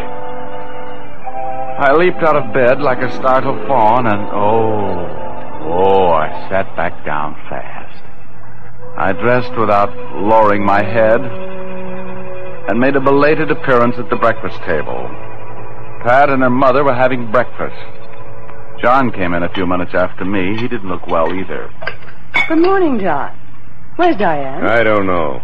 I 1.79 1.93
leaped 1.95 2.21
out 2.21 2.35
of 2.35 2.53
bed 2.53 2.81
like 2.81 2.99
a 2.99 3.13
startled 3.13 3.65
fawn, 3.65 4.07
and 4.07 4.27
oh, 4.35 5.07
oh, 5.71 6.11
I 6.19 6.27
sat 6.49 6.75
back 6.75 7.05
down 7.05 7.35
fast. 7.47 8.03
I 8.97 9.13
dressed 9.13 9.57
without 9.57 9.95
lowering 10.19 10.65
my 10.65 10.83
head 10.83 11.21
and 12.67 12.77
made 12.77 12.97
a 12.97 12.99
belated 12.99 13.49
appearance 13.51 13.95
at 13.97 14.09
the 14.09 14.17
breakfast 14.17 14.59
table. 14.67 15.07
Pat 16.03 16.29
and 16.29 16.43
her 16.43 16.49
mother 16.49 16.83
were 16.83 16.93
having 16.93 17.31
breakfast. 17.31 18.00
John 18.81 19.11
came 19.11 19.33
in 19.33 19.43
a 19.43 19.49
few 19.53 19.67
minutes 19.67 19.93
after 19.93 20.25
me. 20.25 20.57
He 20.57 20.67
didn't 20.67 20.89
look 20.89 21.05
well 21.07 21.31
either. 21.33 21.71
Good 22.47 22.57
morning, 22.59 22.99
John. 22.99 23.37
Where's 23.95 24.17
Diane? 24.17 24.65
I 24.65 24.83
don't 24.83 25.05
know. 25.05 25.41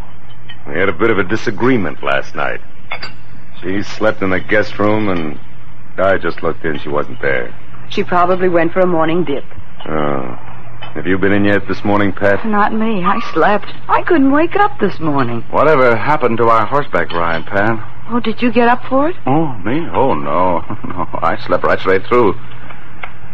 We 0.67 0.79
had 0.79 0.89
a 0.89 0.93
bit 0.93 1.11
of 1.11 1.19
a 1.19 1.23
disagreement 1.23 2.01
last 2.03 2.33
night. 2.35 2.59
She 3.61 3.83
slept 3.83 4.21
in 4.21 4.31
the 4.31 4.39
guest 4.39 4.79
room, 4.79 5.09
and 5.09 5.39
I 5.97 6.17
just 6.17 6.41
looked 6.41 6.65
in. 6.65 6.79
She 6.79 6.89
wasn't 6.89 7.21
there. 7.21 7.53
She 7.89 8.03
probably 8.03 8.49
went 8.49 8.73
for 8.73 8.79
a 8.79 8.87
morning 8.87 9.23
dip. 9.23 9.45
Oh. 9.87 10.35
Have 10.95 11.05
you 11.05 11.17
been 11.19 11.31
in 11.31 11.45
yet 11.45 11.67
this 11.67 11.83
morning, 11.83 12.11
Pat? 12.11 12.43
Not 12.45 12.73
me. 12.73 13.03
I 13.03 13.19
slept. 13.33 13.67
I 13.87 14.01
couldn't 14.03 14.31
wake 14.31 14.55
up 14.55 14.79
this 14.79 14.99
morning. 14.99 15.41
Whatever 15.51 15.95
happened 15.95 16.37
to 16.37 16.45
our 16.45 16.65
horseback 16.65 17.11
ride, 17.11 17.45
Pat? 17.45 17.77
Oh, 18.09 18.19
did 18.19 18.41
you 18.41 18.51
get 18.51 18.67
up 18.67 18.83
for 18.89 19.09
it? 19.09 19.15
Oh, 19.27 19.53
me? 19.59 19.85
Oh, 19.93 20.15
no. 20.15 20.63
No, 20.87 21.05
I 21.21 21.37
slept 21.45 21.63
right 21.63 21.79
straight 21.79 22.07
through. 22.07 22.33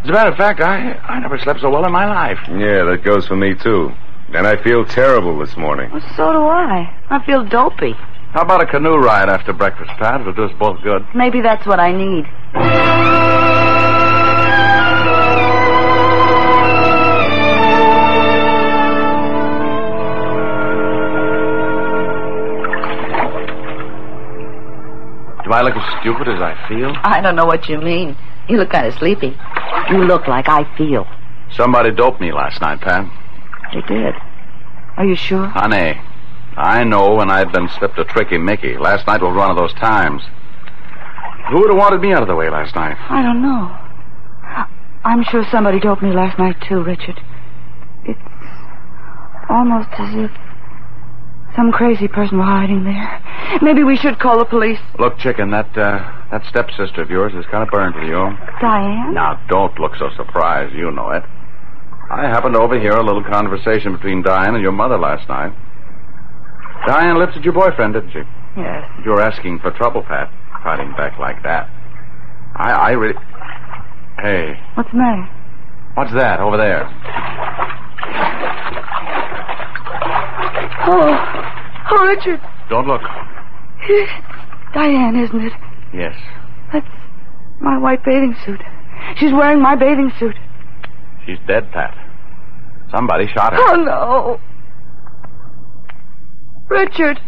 As 0.03 0.09
a 0.09 0.11
matter 0.11 0.31
of 0.31 0.37
fact, 0.37 0.59
I, 0.59 0.93
I 1.07 1.19
never 1.19 1.37
slept 1.37 1.61
so 1.61 1.69
well 1.69 1.85
in 1.85 1.91
my 1.93 2.05
life. 2.05 2.37
Yeah, 2.49 2.83
that 2.83 3.03
goes 3.05 3.25
for 3.25 3.37
me, 3.37 3.55
too. 3.55 3.89
And 4.33 4.45
I 4.45 4.61
feel 4.61 4.83
terrible 4.83 5.39
this 5.39 5.55
morning. 5.55 5.89
Well, 5.91 6.01
so 6.17 6.33
do 6.33 6.39
I. 6.43 6.93
I 7.09 7.25
feel 7.25 7.45
dopey. 7.45 7.93
How 8.33 8.41
about 8.41 8.61
a 8.61 8.65
canoe 8.65 8.97
ride 8.97 9.29
after 9.29 9.53
breakfast, 9.53 9.91
Pat? 9.99 10.19
It'll 10.19 10.33
do 10.33 10.43
us 10.43 10.51
both 10.59 10.81
good. 10.83 11.05
Maybe 11.15 11.39
that's 11.39 11.65
what 11.65 11.79
I 11.79 11.93
need. 11.93 12.25
Do 25.45 25.51
I 25.51 25.61
look 25.61 25.75
as 25.75 26.01
stupid 26.01 26.27
as 26.27 26.41
I 26.41 26.55
feel? 26.67 26.91
I 27.03 27.21
don't 27.21 27.35
know 27.35 27.45
what 27.45 27.69
you 27.69 27.77
mean. 27.77 28.17
You 28.49 28.57
look 28.57 28.71
kind 28.71 28.87
of 28.87 28.93
sleepy. 28.95 29.37
You 29.89 30.03
look 30.05 30.27
like 30.27 30.47
I 30.47 30.63
feel. 30.77 31.07
Somebody 31.51 31.91
doped 31.91 32.19
me 32.19 32.31
last 32.31 32.61
night, 32.61 32.81
Pat. 32.81 33.05
They 33.73 33.81
did. 33.81 34.13
Are 34.97 35.05
you 35.05 35.15
sure? 35.15 35.47
Honey, 35.47 35.99
I 36.55 36.83
know 36.83 37.15
when 37.15 37.29
I've 37.29 37.51
been 37.51 37.69
slipped 37.69 37.97
a 37.99 38.05
tricky 38.05 38.37
Mickey. 38.37 38.77
Last 38.77 39.07
night 39.07 39.21
was 39.21 39.35
one 39.35 39.49
of 39.51 39.57
those 39.57 39.73
times. 39.73 40.21
Who 41.49 41.59
would 41.59 41.69
have 41.69 41.77
wanted 41.77 42.01
me 42.01 42.13
out 42.13 42.21
of 42.21 42.27
the 42.27 42.35
way 42.35 42.49
last 42.49 42.75
night? 42.75 42.97
I 43.09 43.21
don't 43.21 43.41
know. 43.41 43.77
I'm 45.03 45.23
sure 45.25 45.45
somebody 45.51 45.79
doped 45.79 46.01
me 46.01 46.13
last 46.13 46.39
night, 46.39 46.55
too, 46.67 46.81
Richard. 46.81 47.19
It's 48.05 48.19
almost 49.49 49.89
as 49.97 50.15
if 50.15 50.31
some 51.55 51.71
crazy 51.71 52.07
person 52.07 52.37
were 52.37 52.43
hiding 52.43 52.83
there. 52.83 53.21
Maybe 53.61 53.83
we 53.83 53.95
should 53.97 54.19
call 54.19 54.39
the 54.39 54.45
police. 54.45 54.79
Look, 54.99 55.17
chicken, 55.19 55.51
that 55.51 55.77
uh, 55.77 55.99
that 56.31 56.43
stepsister 56.49 57.01
of 57.01 57.09
yours 57.09 57.33
is 57.33 57.45
kind 57.51 57.63
of 57.63 57.69
burned 57.69 57.95
with 57.95 58.05
you. 58.05 58.17
Diane? 58.61 59.13
Now, 59.13 59.39
don't 59.49 59.77
look 59.79 59.95
so 59.95 60.09
surprised. 60.15 60.73
You 60.75 60.91
know 60.91 61.09
it. 61.11 61.23
I 62.09 62.27
happened 62.27 62.55
to 62.55 62.61
overhear 62.61 62.91
a 62.91 63.03
little 63.03 63.23
conversation 63.23 63.93
between 63.93 64.21
Diane 64.23 64.53
and 64.55 64.61
your 64.61 64.71
mother 64.71 64.97
last 64.97 65.27
night. 65.29 65.53
Diane 66.85 67.17
lifted 67.17 67.43
your 67.45 67.53
boyfriend, 67.53 67.93
didn't 67.93 68.11
she? 68.11 68.21
Yes. 68.57 68.83
You're 69.05 69.21
asking 69.21 69.59
for 69.59 69.71
trouble, 69.71 70.03
Pat. 70.03 70.29
Fighting 70.63 70.91
back 70.97 71.17
like 71.19 71.41
that. 71.43 71.69
I, 72.55 72.71
I 72.71 72.91
really. 72.91 73.15
Hey, 74.21 74.53
What's 74.75 74.91
the 74.91 74.97
matter? 74.97 75.29
what's 75.95 76.13
that 76.13 76.39
over 76.39 76.57
there? 76.57 76.85
Oh, 80.85 81.32
Richard. 82.15 82.41
Don't 82.69 82.87
look. 82.87 83.01
It's 83.89 84.11
Diane, 84.73 85.15
isn't 85.15 85.41
it? 85.41 85.53
Yes. 85.93 86.15
That's 86.71 86.87
my 87.59 87.79
white 87.79 88.05
bathing 88.05 88.35
suit. 88.45 88.61
She's 89.17 89.31
wearing 89.31 89.59
my 89.59 89.75
bathing 89.75 90.11
suit. 90.19 90.35
She's 91.25 91.39
dead, 91.47 91.71
Pat. 91.71 91.97
Somebody 92.91 93.25
shot 93.33 93.53
her. 93.53 93.59
Oh, 93.59 93.75
no. 93.75 94.39
Richard. 96.69 97.19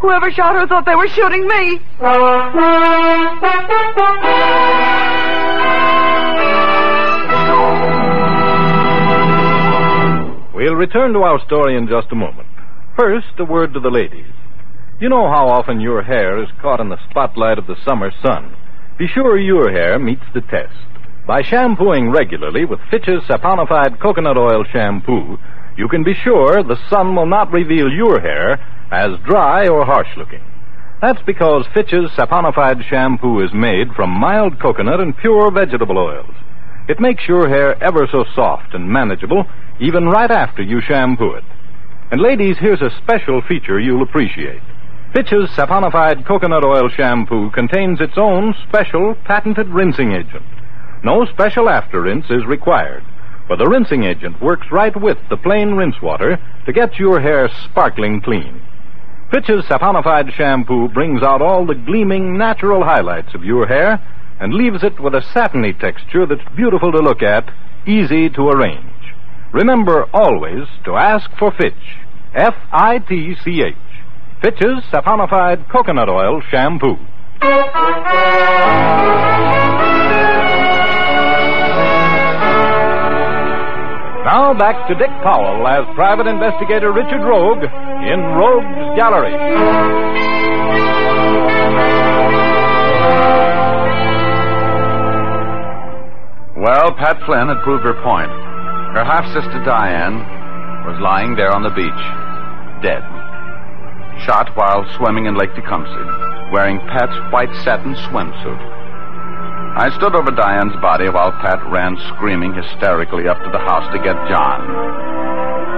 Whoever 0.00 0.30
shot 0.32 0.56
her 0.56 0.66
thought 0.66 0.86
they 0.86 0.96
were 0.96 1.08
shooting 1.08 1.46
me. 1.46 1.80
We'll 10.52 10.74
return 10.74 11.12
to 11.12 11.20
our 11.20 11.38
story 11.46 11.76
in 11.76 11.86
just 11.86 12.08
a 12.10 12.16
moment. 12.16 12.48
First, 12.96 13.40
a 13.40 13.44
word 13.44 13.74
to 13.74 13.80
the 13.80 13.90
ladies. 13.90 14.30
You 15.00 15.08
know 15.08 15.26
how 15.26 15.48
often 15.48 15.80
your 15.80 16.02
hair 16.04 16.40
is 16.40 16.48
caught 16.62 16.78
in 16.78 16.90
the 16.90 17.10
spotlight 17.10 17.58
of 17.58 17.66
the 17.66 17.74
summer 17.84 18.12
sun. 18.24 18.54
Be 18.96 19.08
sure 19.08 19.36
your 19.36 19.72
hair 19.72 19.98
meets 19.98 20.22
the 20.32 20.42
test. 20.42 20.76
By 21.26 21.42
shampooing 21.42 22.10
regularly 22.10 22.64
with 22.64 22.78
Fitch's 22.92 23.24
saponified 23.24 24.00
coconut 24.00 24.38
oil 24.38 24.62
shampoo, 24.72 25.38
you 25.76 25.88
can 25.88 26.04
be 26.04 26.14
sure 26.14 26.62
the 26.62 26.78
sun 26.88 27.16
will 27.16 27.26
not 27.26 27.50
reveal 27.50 27.90
your 27.90 28.20
hair 28.20 28.52
as 28.92 29.18
dry 29.26 29.66
or 29.66 29.84
harsh 29.84 30.16
looking. 30.16 30.44
That's 31.02 31.22
because 31.26 31.66
Fitch's 31.74 32.12
saponified 32.12 32.88
shampoo 32.88 33.44
is 33.44 33.52
made 33.52 33.88
from 33.96 34.10
mild 34.10 34.60
coconut 34.60 35.00
and 35.00 35.16
pure 35.16 35.50
vegetable 35.50 35.98
oils. 35.98 36.34
It 36.88 37.00
makes 37.00 37.26
your 37.26 37.48
hair 37.48 37.82
ever 37.82 38.06
so 38.12 38.24
soft 38.36 38.72
and 38.72 38.88
manageable, 38.88 39.46
even 39.80 40.06
right 40.06 40.30
after 40.30 40.62
you 40.62 40.80
shampoo 40.80 41.32
it. 41.32 41.44
And 42.14 42.22
ladies, 42.22 42.56
here's 42.60 42.80
a 42.80 42.96
special 43.02 43.42
feature 43.42 43.80
you'll 43.80 44.04
appreciate. 44.04 44.62
Fitch's 45.12 45.50
saponified 45.50 46.24
coconut 46.24 46.64
oil 46.64 46.88
shampoo 46.88 47.50
contains 47.50 48.00
its 48.00 48.12
own 48.16 48.54
special 48.68 49.16
patented 49.24 49.66
rinsing 49.70 50.12
agent. 50.12 50.46
No 51.02 51.24
special 51.24 51.68
after 51.68 52.02
rinse 52.02 52.26
is 52.30 52.46
required, 52.46 53.02
for 53.48 53.56
the 53.56 53.66
rinsing 53.66 54.04
agent 54.04 54.40
works 54.40 54.68
right 54.70 54.94
with 54.94 55.18
the 55.28 55.36
plain 55.36 55.74
rinse 55.74 56.00
water 56.00 56.38
to 56.66 56.72
get 56.72 57.00
your 57.00 57.18
hair 57.18 57.50
sparkling 57.64 58.20
clean. 58.20 58.62
Fitch's 59.32 59.64
saponified 59.64 60.32
shampoo 60.34 60.86
brings 60.90 61.20
out 61.20 61.42
all 61.42 61.66
the 61.66 61.74
gleaming 61.74 62.38
natural 62.38 62.84
highlights 62.84 63.34
of 63.34 63.42
your 63.42 63.66
hair 63.66 64.00
and 64.38 64.54
leaves 64.54 64.84
it 64.84 65.00
with 65.00 65.16
a 65.16 65.26
satiny 65.32 65.72
texture 65.72 66.26
that's 66.26 66.54
beautiful 66.54 66.92
to 66.92 66.98
look 66.98 67.24
at, 67.24 67.52
easy 67.88 68.30
to 68.30 68.50
arrange. 68.50 68.86
Remember 69.52 70.06
always 70.12 70.68
to 70.84 70.94
ask 70.94 71.28
for 71.36 71.50
Fitch. 71.50 71.74
F 72.34 72.54
I 72.72 72.98
T 72.98 73.36
C 73.44 73.62
H. 73.62 73.76
Fitch's 74.42 74.82
saponified 74.92 75.70
coconut 75.70 76.08
oil 76.08 76.42
shampoo. 76.50 76.96
Now 84.24 84.52
back 84.58 84.88
to 84.88 84.94
Dick 84.94 85.10
Powell 85.22 85.66
as 85.68 85.84
Private 85.94 86.26
Investigator 86.26 86.92
Richard 86.92 87.22
Rogue 87.22 87.62
in 87.62 88.20
Rogue's 88.34 88.98
Gallery. 88.98 89.34
Well, 96.56 96.94
Pat 96.96 97.20
Flynn 97.26 97.48
had 97.48 97.62
proved 97.62 97.84
her 97.84 97.94
point. 98.02 98.30
Her 98.96 99.04
half 99.04 99.26
sister 99.26 99.62
Diane 99.64 100.18
was 100.86 100.98
lying 101.00 101.36
there 101.36 101.52
on 101.52 101.62
the 101.62 101.70
beach, 101.70 102.02
dead. 102.84 103.00
Shot 104.28 104.52
while 104.54 104.84
swimming 105.00 105.24
in 105.24 105.34
Lake 105.34 105.56
Tecumseh, 105.56 106.52
wearing 106.52 106.78
Pat's 106.92 107.16
white 107.32 107.50
satin 107.64 107.96
swimsuit. 108.12 108.60
I 109.74 109.90
stood 109.96 110.14
over 110.14 110.30
Diane's 110.30 110.76
body 110.84 111.08
while 111.08 111.32
Pat 111.40 111.58
ran 111.72 111.96
screaming 112.14 112.54
hysterically 112.54 113.26
up 113.26 113.40
to 113.42 113.50
the 113.50 113.58
house 113.58 113.90
to 113.90 113.98
get 113.98 114.14
John. 114.28 114.68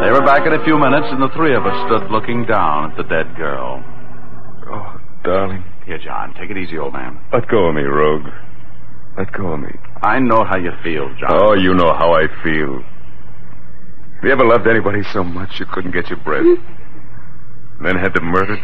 They 0.03 0.11
were 0.13 0.27
back 0.27 0.45
in 0.47 0.53
a 0.53 0.63
few 0.65 0.77
minutes, 0.77 1.07
and 1.09 1.23
the 1.23 1.33
three 1.33 1.55
of 1.55 1.65
us 1.65 1.79
stood 1.89 2.11
looking 2.11 2.45
down 2.45 2.91
at 2.91 2.97
the 2.99 3.09
dead 3.09 3.35
girl. 3.37 3.81
Oh, 4.69 5.01
darling. 5.25 5.65
Here, 5.87 5.97
John, 5.97 6.35
take 6.35 6.51
it 6.51 6.59
easy, 6.59 6.77
old 6.77 6.93
man. 6.93 7.19
Let 7.33 7.49
go 7.49 7.69
of 7.69 7.75
me, 7.75 7.83
Rogue. 7.83 8.29
Let 9.17 9.33
go 9.33 9.55
of 9.55 9.61
me. 9.61 9.73
I 10.03 10.19
know 10.19 10.45
how 10.45 10.59
you 10.59 10.73
feel, 10.83 11.09
John. 11.17 11.31
Oh, 11.33 11.55
you 11.55 11.73
know 11.73 11.95
how 11.95 12.13
I 12.13 12.27
feel. 12.45 12.83
Have 14.17 14.25
you 14.25 14.31
ever 14.31 14.45
loved 14.45 14.67
anybody 14.67 15.03
so 15.13 15.25
much 15.25 15.59
you 15.59 15.65
couldn't 15.73 15.93
get 15.93 16.11
your 16.11 16.19
breath? 16.19 16.45
Hmm. 16.45 16.86
Then 17.81 17.97
had 17.97 18.15
them 18.15 18.25
murdered? 18.25 18.61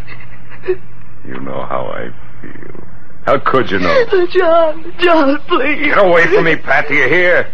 You 1.24 1.40
know 1.40 1.64
how 1.66 1.86
I 1.86 2.10
feel. 2.40 2.86
How 3.26 3.38
could 3.38 3.70
you 3.70 3.78
know? 3.78 4.04
John, 4.32 4.94
John, 4.98 5.40
please. 5.46 5.86
Get 5.86 5.98
away 6.04 6.26
from 6.26 6.44
me, 6.44 6.56
Pat. 6.56 6.88
Do 6.88 6.94
you 6.94 7.08
hear? 7.08 7.52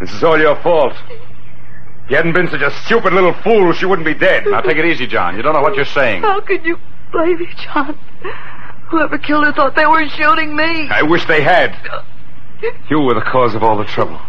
This 0.00 0.12
is 0.12 0.22
all 0.24 0.38
your 0.38 0.56
fault. 0.62 0.94
If 1.08 2.10
you 2.10 2.16
hadn't 2.16 2.32
been 2.34 2.48
such 2.48 2.62
a 2.62 2.70
stupid 2.84 3.12
little 3.12 3.34
fool, 3.42 3.72
she 3.72 3.84
wouldn't 3.84 4.06
be 4.06 4.14
dead. 4.14 4.44
Now 4.46 4.60
take 4.60 4.76
it 4.76 4.84
easy, 4.84 5.06
John. 5.06 5.36
You 5.36 5.42
don't 5.42 5.54
know 5.54 5.60
what 5.62 5.74
you're 5.74 5.84
saying. 5.84 6.22
How 6.22 6.40
could 6.40 6.64
you 6.64 6.78
blame 7.12 7.38
me, 7.38 7.48
John? 7.64 7.98
Whoever 8.90 9.18
killed 9.18 9.44
her 9.44 9.52
thought 9.52 9.74
they 9.74 9.86
were 9.86 10.08
shooting 10.08 10.54
me. 10.56 10.88
I 10.88 11.02
wish 11.02 11.26
they 11.26 11.42
had. 11.42 11.74
You 12.88 13.00
were 13.00 13.14
the 13.14 13.20
cause 13.20 13.54
of 13.54 13.62
all 13.62 13.76
the 13.76 13.84
trouble. 13.84 14.20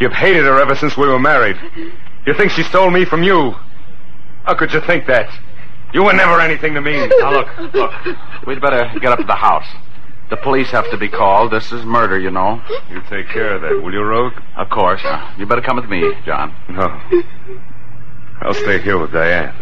You've 0.00 0.12
hated 0.12 0.44
her 0.44 0.58
ever 0.60 0.74
since 0.74 0.96
we 0.96 1.06
were 1.06 1.18
married. 1.18 1.56
You 2.26 2.34
think 2.34 2.50
she 2.52 2.62
stole 2.62 2.90
me 2.90 3.04
from 3.04 3.22
you? 3.22 3.54
How 4.44 4.54
could 4.54 4.72
you 4.72 4.80
think 4.80 5.06
that? 5.06 5.28
You 5.92 6.02
were 6.04 6.12
never 6.12 6.40
anything 6.40 6.74
to 6.74 6.80
me. 6.80 7.08
Now 7.18 7.32
look, 7.32 7.74
look. 7.74 7.92
We'd 8.46 8.60
better 8.60 8.90
get 9.00 9.12
up 9.12 9.18
to 9.18 9.24
the 9.24 9.34
house. 9.34 9.66
The 10.30 10.36
police 10.38 10.70
have 10.70 10.90
to 10.90 10.96
be 10.96 11.08
called. 11.08 11.52
This 11.52 11.72
is 11.72 11.84
murder, 11.84 12.18
you 12.18 12.30
know. 12.30 12.62
You 12.90 13.02
take 13.10 13.28
care 13.28 13.54
of 13.54 13.62
that, 13.62 13.82
will 13.82 13.92
you, 13.92 14.02
Rogue? 14.02 14.32
Of 14.56 14.70
course. 14.70 15.02
Uh, 15.04 15.34
you 15.36 15.44
better 15.44 15.60
come 15.60 15.76
with 15.76 15.90
me, 15.90 16.10
John. 16.24 16.54
No. 16.70 17.00
I'll 18.40 18.54
stay 18.54 18.80
here 18.80 18.98
with 18.98 19.12
Diane. 19.12 19.54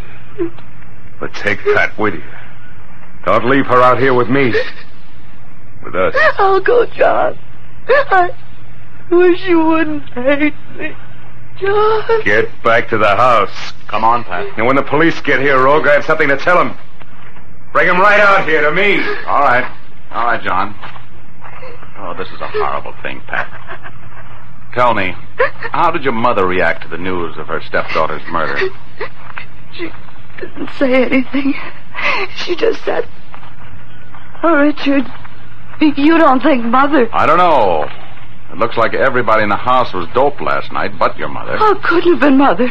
But 1.18 1.34
take 1.34 1.58
Pat 1.74 1.98
with 1.98 2.14
you. 2.14 2.22
Don't 3.24 3.50
leave 3.50 3.66
her 3.66 3.82
out 3.82 3.98
here 3.98 4.14
with 4.14 4.28
me. 4.30 4.54
With 5.82 5.94
us. 5.96 6.14
I'll 6.38 6.60
go, 6.60 6.86
John. 6.86 7.38
I 7.88 8.30
wish 9.10 9.42
you 9.48 9.58
wouldn't 9.64 10.08
hate 10.12 10.54
me. 10.76 10.94
John. 11.60 12.24
Get 12.24 12.62
back 12.62 12.88
to 12.90 12.98
the 12.98 13.08
house. 13.08 13.72
Come 13.88 14.04
on, 14.04 14.24
Pat. 14.24 14.58
And 14.58 14.66
when 14.66 14.76
the 14.76 14.82
police 14.82 15.20
get 15.20 15.40
here, 15.40 15.62
Rogue, 15.62 15.86
I 15.86 15.94
have 15.94 16.04
something 16.04 16.28
to 16.28 16.36
tell 16.36 16.56
them. 16.56 16.76
Bring 17.72 17.86
them 17.86 18.00
right 18.00 18.20
out 18.20 18.48
here 18.48 18.62
to 18.62 18.72
me. 18.72 18.98
All 19.26 19.40
right. 19.40 19.64
All 20.10 20.24
right, 20.26 20.42
John. 20.42 20.74
Oh, 21.98 22.14
this 22.16 22.28
is 22.28 22.40
a 22.40 22.48
horrible 22.48 22.94
thing, 23.02 23.20
Pat. 23.26 23.48
Tell 24.74 24.94
me, 24.94 25.12
how 25.72 25.90
did 25.90 26.04
your 26.04 26.12
mother 26.12 26.46
react 26.46 26.82
to 26.82 26.88
the 26.88 26.96
news 26.96 27.36
of 27.38 27.48
her 27.48 27.60
stepdaughter's 27.60 28.22
murder? 28.30 28.58
She 29.72 29.90
didn't 30.40 30.70
say 30.78 31.04
anything. 31.04 31.54
She 32.36 32.56
just 32.56 32.84
said, 32.84 33.08
Oh, 34.42 34.56
Richard, 34.56 35.04
you 35.80 36.18
don't 36.18 36.42
think 36.42 36.64
Mother. 36.64 37.08
I 37.12 37.26
don't 37.26 37.38
know. 37.38 37.86
It 38.52 38.58
looks 38.58 38.76
like 38.76 38.94
everybody 38.94 39.42
in 39.42 39.48
the 39.48 39.56
house 39.56 39.92
was 39.92 40.06
doped 40.14 40.40
last 40.40 40.72
night, 40.72 40.98
but 40.98 41.16
your 41.16 41.28
mother. 41.28 41.56
Oh, 41.60 41.76
it 41.76 41.82
couldn't 41.82 42.12
have 42.12 42.20
been 42.20 42.36
Mother. 42.38 42.68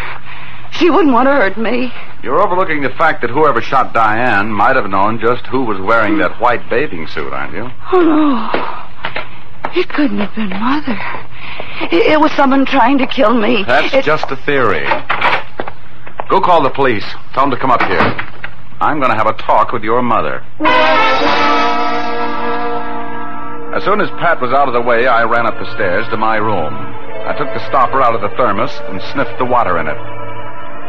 She 0.71 0.89
wouldn't 0.89 1.13
want 1.13 1.27
to 1.27 1.31
hurt 1.33 1.57
me. 1.57 1.91
You're 2.21 2.41
overlooking 2.41 2.81
the 2.83 2.89
fact 2.91 3.21
that 3.21 3.29
whoever 3.31 3.61
shot 3.61 3.93
Diane 3.93 4.51
might 4.51 4.75
have 4.75 4.89
known 4.89 5.19
just 5.19 5.45
who 5.47 5.63
was 5.63 5.79
wearing 5.81 6.17
that 6.19 6.39
white 6.39 6.69
bathing 6.69 7.07
suit, 7.07 7.33
aren't 7.33 7.53
you? 7.53 7.69
Oh, 7.93 8.03
no. 8.03 9.79
It 9.79 9.87
couldn't 9.89 10.19
have 10.19 10.35
been 10.35 10.49
Mother. 10.49 10.97
It, 11.95 12.13
it 12.13 12.19
was 12.19 12.31
someone 12.33 12.65
trying 12.65 12.97
to 12.99 13.07
kill 13.07 13.33
me. 13.33 13.63
That's 13.65 13.93
It- 13.93 14.03
just 14.03 14.29
a 14.31 14.35
theory. 14.35 14.85
Go 16.29 16.39
call 16.41 16.61
the 16.61 16.69
police. 16.69 17.05
Tell 17.33 17.43
them 17.43 17.51
to 17.51 17.57
come 17.57 17.71
up 17.71 17.81
here. 17.83 17.99
I'm 18.81 18.99
going 18.99 19.11
to 19.11 19.17
have 19.17 19.27
a 19.27 19.33
talk 19.33 19.71
with 19.71 19.83
your 19.83 20.01
mother. 20.01 20.43
As 23.69 23.83
soon 23.85 24.01
as 24.01 24.09
Pat 24.17 24.41
was 24.41 24.49
out 24.49 24.67
of 24.67 24.73
the 24.73 24.81
way, 24.81 25.05
I 25.05 25.29
ran 25.29 25.45
up 25.45 25.53
the 25.61 25.71
stairs 25.77 26.07
to 26.09 26.17
my 26.17 26.37
room. 26.37 26.73
I 26.73 27.37
took 27.37 27.53
the 27.53 27.61
stopper 27.69 28.01
out 28.01 28.15
of 28.15 28.21
the 28.21 28.33
thermos 28.35 28.73
and 28.89 28.97
sniffed 29.13 29.37
the 29.37 29.45
water 29.45 29.77
in 29.77 29.85
it. 29.85 29.99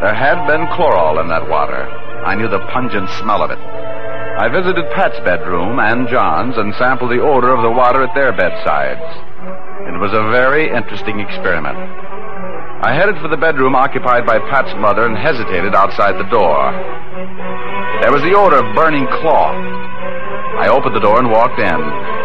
There 0.01 0.17
had 0.17 0.49
been 0.49 0.65
chloral 0.73 1.21
in 1.21 1.29
that 1.29 1.45
water. 1.47 1.85
I 2.25 2.33
knew 2.33 2.49
the 2.49 2.65
pungent 2.73 3.07
smell 3.21 3.43
of 3.45 3.51
it. 3.53 3.61
I 3.61 4.49
visited 4.49 4.89
Pat's 4.97 5.19
bedroom 5.21 5.77
and 5.77 6.09
John's 6.09 6.57
and 6.57 6.73
sampled 6.73 7.11
the 7.11 7.21
odor 7.21 7.53
of 7.53 7.61
the 7.61 7.69
water 7.69 8.01
at 8.01 8.15
their 8.15 8.33
bedsides. 8.33 9.05
It 9.85 10.01
was 10.01 10.17
a 10.17 10.33
very 10.33 10.73
interesting 10.73 11.19
experiment. 11.21 11.77
I 11.77 12.97
headed 12.97 13.21
for 13.21 13.29
the 13.29 13.37
bedroom 13.37 13.75
occupied 13.75 14.25
by 14.25 14.41
Pat's 14.49 14.73
mother 14.81 15.05
and 15.05 15.15
hesitated 15.15 15.75
outside 15.77 16.17
the 16.17 16.29
door. 16.33 16.73
There 18.01 18.11
was 18.11 18.25
the 18.25 18.33
odor 18.33 18.57
of 18.57 18.73
burning 18.73 19.05
cloth. 19.21 19.61
I 20.57 20.73
opened 20.73 20.95
the 20.95 21.05
door 21.05 21.21
and 21.21 21.29
walked 21.29 21.61
in. 21.61 22.20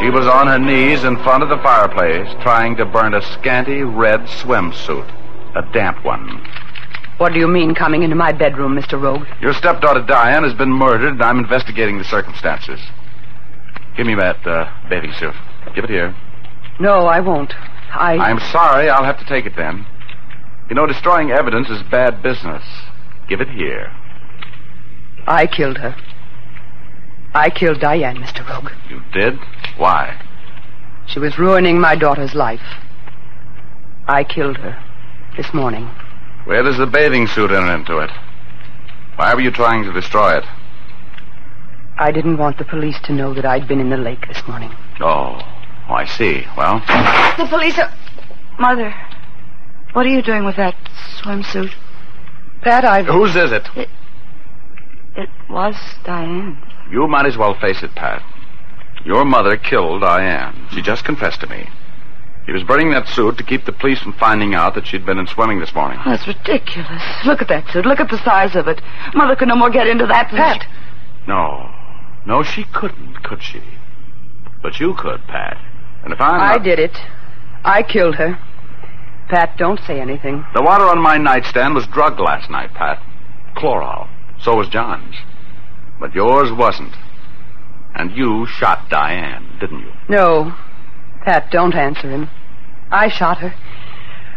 She 0.00 0.10
was 0.10 0.26
on 0.26 0.46
her 0.46 0.58
knees 0.58 1.04
in 1.04 1.16
front 1.22 1.42
of 1.42 1.48
the 1.48 1.58
fireplace, 1.58 2.28
trying 2.42 2.76
to 2.76 2.84
burn 2.84 3.14
a 3.14 3.22
scanty 3.34 3.82
red 3.82 4.20
swimsuit, 4.22 5.08
a 5.54 5.62
damp 5.72 6.04
one. 6.04 6.44
What 7.18 7.32
do 7.32 7.38
you 7.38 7.46
mean 7.46 7.74
coming 7.74 8.02
into 8.02 8.16
my 8.16 8.32
bedroom, 8.32 8.74
Mr. 8.74 9.00
Rogue? 9.00 9.26
Your 9.40 9.52
stepdaughter 9.52 10.02
Diane 10.02 10.42
has 10.42 10.54
been 10.54 10.72
murdered, 10.72 11.12
and 11.12 11.22
I'm 11.22 11.38
investigating 11.38 11.98
the 11.98 12.04
circumstances. 12.04 12.80
Give 13.96 14.06
me 14.06 14.14
that 14.16 14.44
uh, 14.46 14.72
bathing 14.88 15.12
suit. 15.12 15.34
Give 15.74 15.84
it 15.84 15.90
here. 15.90 16.16
No, 16.80 17.06
I 17.06 17.20
won't. 17.20 17.54
I. 17.92 18.16
I'm 18.16 18.40
sorry. 18.50 18.88
I'll 18.88 19.04
have 19.04 19.18
to 19.18 19.24
take 19.26 19.46
it 19.46 19.54
then. 19.56 19.86
You 20.68 20.74
know, 20.74 20.86
destroying 20.86 21.30
evidence 21.30 21.68
is 21.68 21.82
bad 21.90 22.22
business. 22.22 22.62
Give 23.28 23.40
it 23.40 23.48
here. 23.48 23.92
I 25.26 25.46
killed 25.46 25.78
her. 25.78 25.94
I 27.34 27.50
killed 27.50 27.80
Diane, 27.80 28.16
Mr. 28.16 28.46
Rogue. 28.48 28.70
You 28.90 29.00
did? 29.12 29.38
Why? 29.76 30.20
She 31.06 31.18
was 31.18 31.38
ruining 31.38 31.80
my 31.80 31.94
daughter's 31.96 32.34
life. 32.34 32.60
I 34.06 34.24
killed 34.24 34.58
her 34.58 34.82
this 35.36 35.52
morning. 35.54 35.86
Where 36.44 36.62
does 36.62 36.76
the 36.78 36.86
bathing 36.86 37.26
suit 37.26 37.50
enter 37.50 37.74
into 37.74 37.98
it? 37.98 38.10
Why 39.16 39.34
were 39.34 39.40
you 39.40 39.50
trying 39.50 39.84
to 39.84 39.92
destroy 39.92 40.38
it? 40.38 40.44
I 41.98 42.10
didn't 42.10 42.38
want 42.38 42.58
the 42.58 42.64
police 42.64 42.98
to 43.04 43.12
know 43.12 43.32
that 43.34 43.44
I'd 43.44 43.68
been 43.68 43.80
in 43.80 43.90
the 43.90 43.96
lake 43.96 44.26
this 44.26 44.46
morning. 44.48 44.70
Oh, 45.00 45.38
oh 45.88 45.94
I 45.94 46.04
see. 46.06 46.44
Well, 46.56 46.80
The 47.38 47.46
police 47.48 47.78
are. 47.78 47.92
Mother, 48.58 48.94
what 49.92 50.04
are 50.06 50.08
you 50.10 50.22
doing 50.22 50.44
with 50.44 50.56
that 50.56 50.74
swimsuit? 51.22 51.72
Pat, 52.62 52.84
I've. 52.84 53.06
whose 53.06 53.36
is 53.36 53.52
it? 53.52 53.68
It 55.16 55.28
was 55.48 55.76
Diane's. 56.04 56.56
You 56.92 57.08
might 57.08 57.26
as 57.26 57.36
well 57.38 57.54
face 57.58 57.82
it, 57.82 57.94
Pat. 57.94 58.22
Your 59.04 59.24
mother 59.24 59.56
killed 59.56 60.02
Diane. 60.02 60.68
She 60.72 60.82
just 60.82 61.04
confessed 61.04 61.40
to 61.40 61.46
me. 61.48 61.68
He 62.46 62.52
was 62.52 62.62
burning 62.64 62.90
that 62.90 63.08
suit 63.08 63.38
to 63.38 63.44
keep 63.44 63.64
the 63.64 63.72
police 63.72 64.00
from 64.00 64.12
finding 64.14 64.54
out 64.54 64.74
that 64.74 64.86
she'd 64.86 65.06
been 65.06 65.18
in 65.18 65.26
swimming 65.26 65.58
this 65.60 65.74
morning. 65.74 65.98
Oh, 66.04 66.10
that's 66.10 66.26
ridiculous. 66.26 67.02
Look 67.24 67.40
at 67.40 67.48
that 67.48 67.68
suit. 67.70 67.86
Look 67.86 68.00
at 68.00 68.10
the 68.10 68.22
size 68.24 68.54
of 68.56 68.68
it. 68.68 68.80
Mother 69.14 69.36
could 69.36 69.48
no 69.48 69.56
more 69.56 69.70
get 69.70 69.86
into 69.86 70.06
that 70.06 70.30
than 70.30 70.38
Pat. 70.38 70.66
No. 71.26 71.70
No, 72.26 72.42
she 72.42 72.64
couldn't, 72.64 73.22
could 73.22 73.42
she? 73.42 73.62
But 74.62 74.78
you 74.80 74.94
could, 74.94 75.22
Pat. 75.28 75.56
And 76.04 76.12
if 76.12 76.20
I'm 76.20 76.40
I 76.40 76.54
not- 76.56 76.64
did 76.64 76.78
it. 76.78 76.96
I 77.64 77.82
killed 77.84 78.16
her. 78.16 78.38
Pat, 79.28 79.56
don't 79.56 79.80
say 79.86 80.00
anything. 80.00 80.44
The 80.54 80.62
water 80.62 80.84
on 80.84 81.00
my 81.00 81.16
nightstand 81.16 81.74
was 81.74 81.86
drugged 81.86 82.20
last 82.20 82.50
night, 82.50 82.74
Pat. 82.74 83.00
Chloral. 83.56 84.08
So 84.40 84.56
was 84.56 84.68
John's. 84.68 85.14
But 86.02 86.16
yours 86.16 86.50
wasn't. 86.50 86.96
And 87.94 88.10
you 88.10 88.44
shot 88.44 88.90
Diane, 88.90 89.56
didn't 89.60 89.82
you? 89.82 89.92
No. 90.08 90.52
Pat, 91.24 91.48
don't 91.52 91.76
answer 91.76 92.10
him. 92.10 92.28
I 92.90 93.08
shot 93.08 93.38
her. 93.38 93.54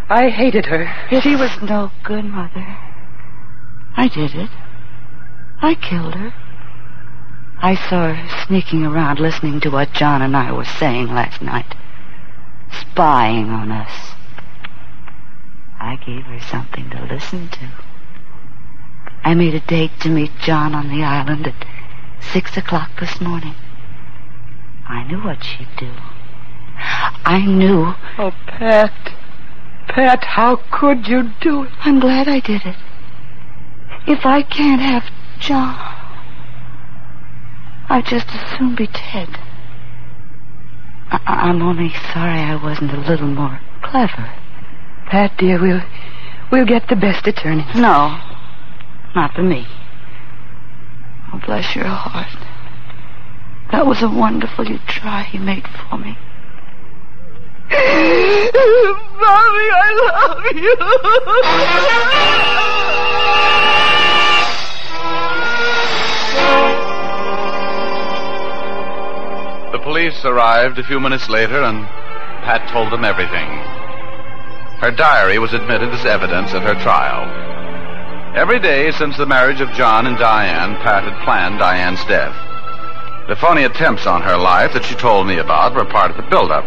I 0.08 0.30
hated 0.30 0.68
her. 0.68 0.86
She 1.22 1.36
was 1.36 1.60
no 1.64 1.92
good, 2.04 2.24
Mother. 2.24 2.78
I 3.98 4.10
did 4.10 4.36
it. 4.36 4.52
I 5.60 5.74
killed 5.74 6.14
her. 6.14 6.36
I 7.58 7.74
saw 7.74 8.14
her 8.14 8.46
sneaking 8.46 8.86
around 8.86 9.20
listening 9.20 9.60
to 9.62 9.72
what 9.72 9.92
John 9.92 10.22
and 10.22 10.38
I 10.38 10.52
were 10.52 10.66
saying 10.66 11.08
last 11.08 11.42
night. 11.42 11.74
Spying 12.72 13.50
on 13.50 13.72
us. 13.72 14.12
I 15.80 15.96
gave 15.96 16.26
her 16.26 16.40
something 16.42 16.92
to 16.92 17.06
listen 17.06 17.50
to. 17.50 17.72
I 19.26 19.34
made 19.34 19.56
a 19.56 19.60
date 19.60 20.00
to 20.02 20.10
meet 20.10 20.32
John 20.40 20.74
on 20.76 20.88
the 20.90 21.04
island 21.04 21.48
at 21.48 21.66
six 22.20 22.56
o'clock 22.58 22.92
this 23.00 23.20
morning. 23.20 23.56
I 24.88 25.04
knew 25.04 25.22
what 25.24 25.44
she'd 25.44 25.68
do. 25.78 25.92
I 27.26 27.44
knew 27.46 27.96
Oh, 28.20 28.32
Pat. 28.48 28.94
Pat, 29.88 30.24
how 30.24 30.58
could 30.72 31.08
you 31.08 31.32
do 31.42 31.64
it? 31.64 31.72
I'm 31.84 32.00
glad 32.00 32.28
I 32.28 32.40
did 32.40 32.66
it. 32.66 32.76
If 34.08 34.26
I 34.26 34.44
can't 34.44 34.82
have 34.82 35.04
John, 35.40 35.76
I'd 37.90 38.06
just 38.06 38.28
as 38.30 38.58
soon 38.58 38.76
be 38.76 38.88
dead. 38.88 39.30
I- 41.12 41.20
I'm 41.26 41.62
only 41.64 41.90
sorry 42.14 42.40
I 42.42 42.56
wasn't 42.56 42.92
a 42.94 42.98
little 43.10 43.28
more 43.28 43.60
clever. 43.82 44.32
Pat, 45.08 45.38
dear, 45.38 45.60
we'll 45.60 45.82
we'll 46.52 46.66
get 46.66 46.88
the 46.90 46.96
best 46.96 47.26
attorney. 47.28 47.66
No, 47.76 48.20
not 49.16 49.34
for 49.34 49.44
me. 49.44 49.66
Oh, 51.34 51.40
bless 51.46 51.76
your 51.76 51.86
heart. 51.86 52.28
That 53.72 53.88
was 53.88 54.04
a 54.04 54.10
wonderful 54.10 54.68
you 54.68 54.80
try 54.88 55.28
you 55.32 55.40
made 55.40 55.66
for 55.68 55.98
me. 55.98 56.18
Mommy, 59.16 59.68
I 59.74 59.90
love 60.06 60.46
you. 60.56 60.76
The 69.72 69.80
police 69.80 70.24
arrived 70.26 70.78
a 70.78 70.84
few 70.84 71.00
minutes 71.00 71.30
later, 71.30 71.64
and 71.64 71.86
Pat 72.44 72.70
told 72.72 72.92
them 72.92 73.04
everything. 73.04 73.50
Her 74.80 74.92
diary 74.92 75.40
was 75.40 75.54
admitted 75.54 75.90
as 75.90 76.06
evidence 76.06 76.54
at 76.54 76.62
her 76.64 76.76
trial. 76.76 77.55
Every 78.36 78.60
day 78.60 78.92
since 78.92 79.16
the 79.16 79.26
marriage 79.26 79.62
of 79.62 79.72
John 79.72 80.06
and 80.08 80.18
Diane, 80.18 80.76
Pat 80.84 81.06
had 81.06 81.24
planned 81.24 81.58
Diane's 81.58 82.04
death. 82.04 82.36
The 83.30 83.38
phony 83.38 83.64
attempts 83.64 84.06
on 84.06 84.22
her 84.24 84.36
life 84.36 84.74
that 84.74 84.84
she 84.84 84.94
told 84.96 85.26
me 85.26 85.38
about 85.38 85.74
were 85.74 85.86
part 85.86 86.12
of 86.12 86.18
the 86.18 86.30
buildup. 86.30 86.66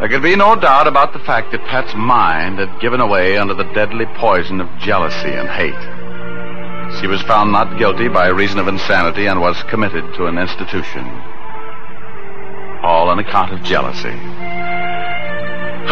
There 0.00 0.08
could 0.08 0.22
be 0.22 0.34
no 0.34 0.56
doubt 0.56 0.88
about 0.88 1.12
the 1.12 1.18
fact 1.18 1.52
that 1.52 1.66
Pat's 1.66 1.94
mind 1.94 2.58
had 2.58 2.80
given 2.80 3.02
away 3.02 3.36
under 3.36 3.52
the 3.52 3.70
deadly 3.74 4.06
poison 4.16 4.62
of 4.62 4.78
jealousy 4.78 5.28
and 5.28 5.46
hate. 5.46 7.00
She 7.02 7.06
was 7.06 7.20
found 7.22 7.52
not 7.52 7.78
guilty 7.78 8.08
by 8.08 8.28
reason 8.28 8.58
of 8.58 8.66
insanity 8.66 9.26
and 9.26 9.42
was 9.42 9.62
committed 9.64 10.14
to 10.14 10.24
an 10.24 10.38
institution. 10.38 11.04
All 12.82 13.10
on 13.10 13.18
account 13.18 13.52
of 13.52 13.62
jealousy. 13.62 14.16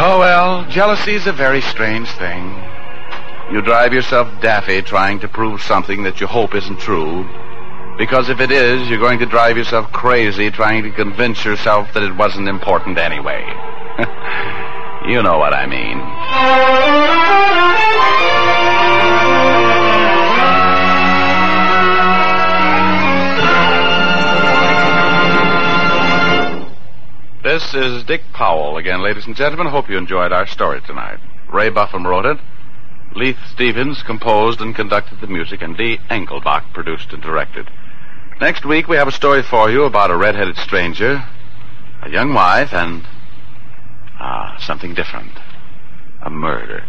Oh, 0.00 0.16
well, 0.18 0.64
jealousy 0.70 1.12
is 1.16 1.26
a 1.26 1.32
very 1.32 1.60
strange 1.60 2.08
thing. 2.12 2.71
You 3.52 3.60
drive 3.60 3.92
yourself 3.92 4.40
daffy 4.40 4.80
trying 4.80 5.20
to 5.20 5.28
prove 5.28 5.60
something 5.60 6.04
that 6.04 6.22
you 6.22 6.26
hope 6.26 6.54
isn't 6.54 6.80
true. 6.80 7.28
Because 7.98 8.30
if 8.30 8.40
it 8.40 8.50
is, 8.50 8.88
you're 8.88 8.98
going 8.98 9.18
to 9.18 9.26
drive 9.26 9.58
yourself 9.58 9.92
crazy 9.92 10.50
trying 10.50 10.84
to 10.84 10.90
convince 10.90 11.44
yourself 11.44 11.92
that 11.92 12.02
it 12.02 12.16
wasn't 12.16 12.48
important 12.48 12.96
anyway. 12.96 13.42
you 15.06 15.22
know 15.22 15.36
what 15.36 15.52
I 15.52 15.66
mean. 15.66 16.00
This 27.44 27.74
is 27.74 28.02
Dick 28.04 28.22
Powell 28.32 28.78
again, 28.78 29.02
ladies 29.02 29.26
and 29.26 29.36
gentlemen. 29.36 29.66
Hope 29.66 29.90
you 29.90 29.98
enjoyed 29.98 30.32
our 30.32 30.46
story 30.46 30.80
tonight. 30.80 31.18
Ray 31.52 31.68
Buffum 31.68 32.06
wrote 32.06 32.24
it. 32.24 32.38
Leith 33.14 33.38
Stevens 33.50 34.02
composed 34.02 34.60
and 34.60 34.74
conducted 34.74 35.20
the 35.20 35.26
music, 35.26 35.62
and 35.62 35.76
Dee 35.76 35.98
Engelbach 36.10 36.72
produced 36.72 37.12
and 37.12 37.22
directed. 37.22 37.70
Next 38.40 38.64
week, 38.64 38.88
we 38.88 38.96
have 38.96 39.08
a 39.08 39.12
story 39.12 39.42
for 39.42 39.70
you 39.70 39.84
about 39.84 40.10
a 40.10 40.16
red-headed 40.16 40.56
stranger, 40.56 41.24
a 42.02 42.10
young 42.10 42.32
wife, 42.32 42.72
and, 42.72 43.06
ah, 44.18 44.56
something 44.58 44.94
different. 44.94 45.38
A 46.22 46.30
murder. 46.30 46.84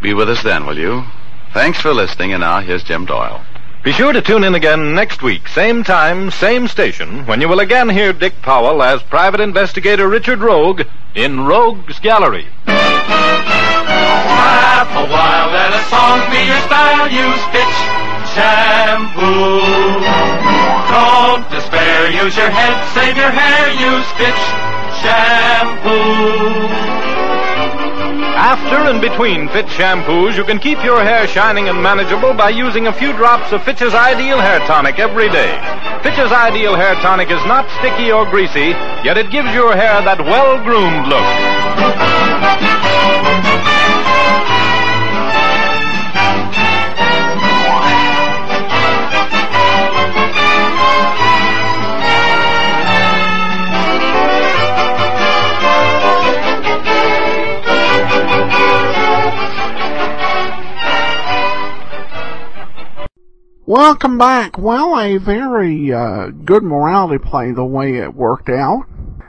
Be 0.00 0.14
with 0.14 0.30
us 0.30 0.42
then, 0.42 0.66
will 0.66 0.78
you? 0.78 1.04
Thanks 1.52 1.80
for 1.80 1.92
listening, 1.92 2.32
and 2.32 2.40
now 2.40 2.60
here's 2.60 2.84
Jim 2.84 3.04
Doyle. 3.04 3.44
Be 3.82 3.92
sure 3.92 4.12
to 4.12 4.22
tune 4.22 4.44
in 4.44 4.54
again 4.54 4.94
next 4.94 5.22
week, 5.22 5.48
same 5.48 5.82
time, 5.82 6.30
same 6.30 6.68
station, 6.68 7.26
when 7.26 7.40
you 7.40 7.48
will 7.48 7.60
again 7.60 7.88
hear 7.88 8.12
Dick 8.12 8.40
Powell 8.42 8.82
as 8.82 9.02
private 9.02 9.40
investigator 9.40 10.08
Richard 10.08 10.40
Rogue 10.40 10.82
in 11.14 11.40
Rogue's 11.40 11.98
Gallery. 11.98 12.48
Laugh 14.88 15.04
a 15.04 15.12
while, 15.12 15.50
let 15.52 15.72
a 15.72 15.82
song 15.92 16.20
be 16.32 16.40
your 16.48 16.60
style. 16.64 17.08
Use 17.12 17.44
Fitch 17.52 17.76
shampoo. 18.32 19.60
Don't 20.88 21.44
despair, 21.50 22.10
use 22.10 22.36
your 22.36 22.48
head, 22.48 22.76
save 22.94 23.16
your 23.16 23.30
hair. 23.30 23.68
Use 23.76 24.08
Fitch 24.16 24.42
shampoo. 25.02 26.68
After 28.38 28.76
and 28.88 29.00
between 29.00 29.48
Fitch 29.48 29.66
shampoos, 29.66 30.36
you 30.36 30.44
can 30.44 30.58
keep 30.58 30.82
your 30.84 31.02
hair 31.02 31.26
shining 31.26 31.68
and 31.68 31.82
manageable 31.82 32.32
by 32.32 32.50
using 32.50 32.86
a 32.86 32.92
few 32.92 33.12
drops 33.12 33.52
of 33.52 33.62
Fitch's 33.64 33.94
Ideal 33.94 34.40
Hair 34.40 34.60
Tonic 34.60 34.98
every 34.98 35.28
day. 35.28 35.58
Fitch's 36.02 36.32
Ideal 36.32 36.76
Hair 36.76 36.94
Tonic 37.02 37.30
is 37.30 37.44
not 37.46 37.68
sticky 37.78 38.10
or 38.12 38.24
greasy, 38.24 38.70
yet 39.04 39.18
it 39.18 39.30
gives 39.30 39.52
your 39.52 39.74
hair 39.74 40.00
that 40.02 40.24
well-groomed 40.24 41.08
look. 41.08 42.77
Welcome 63.88 64.18
back. 64.18 64.58
Well, 64.58 65.00
a 65.00 65.16
very 65.16 65.90
uh, 65.90 66.26
good 66.26 66.62
morality 66.62 67.16
play 67.16 67.52
the 67.52 67.64
way 67.64 67.96
it 67.96 68.14
worked 68.14 68.50
out. 68.50 68.84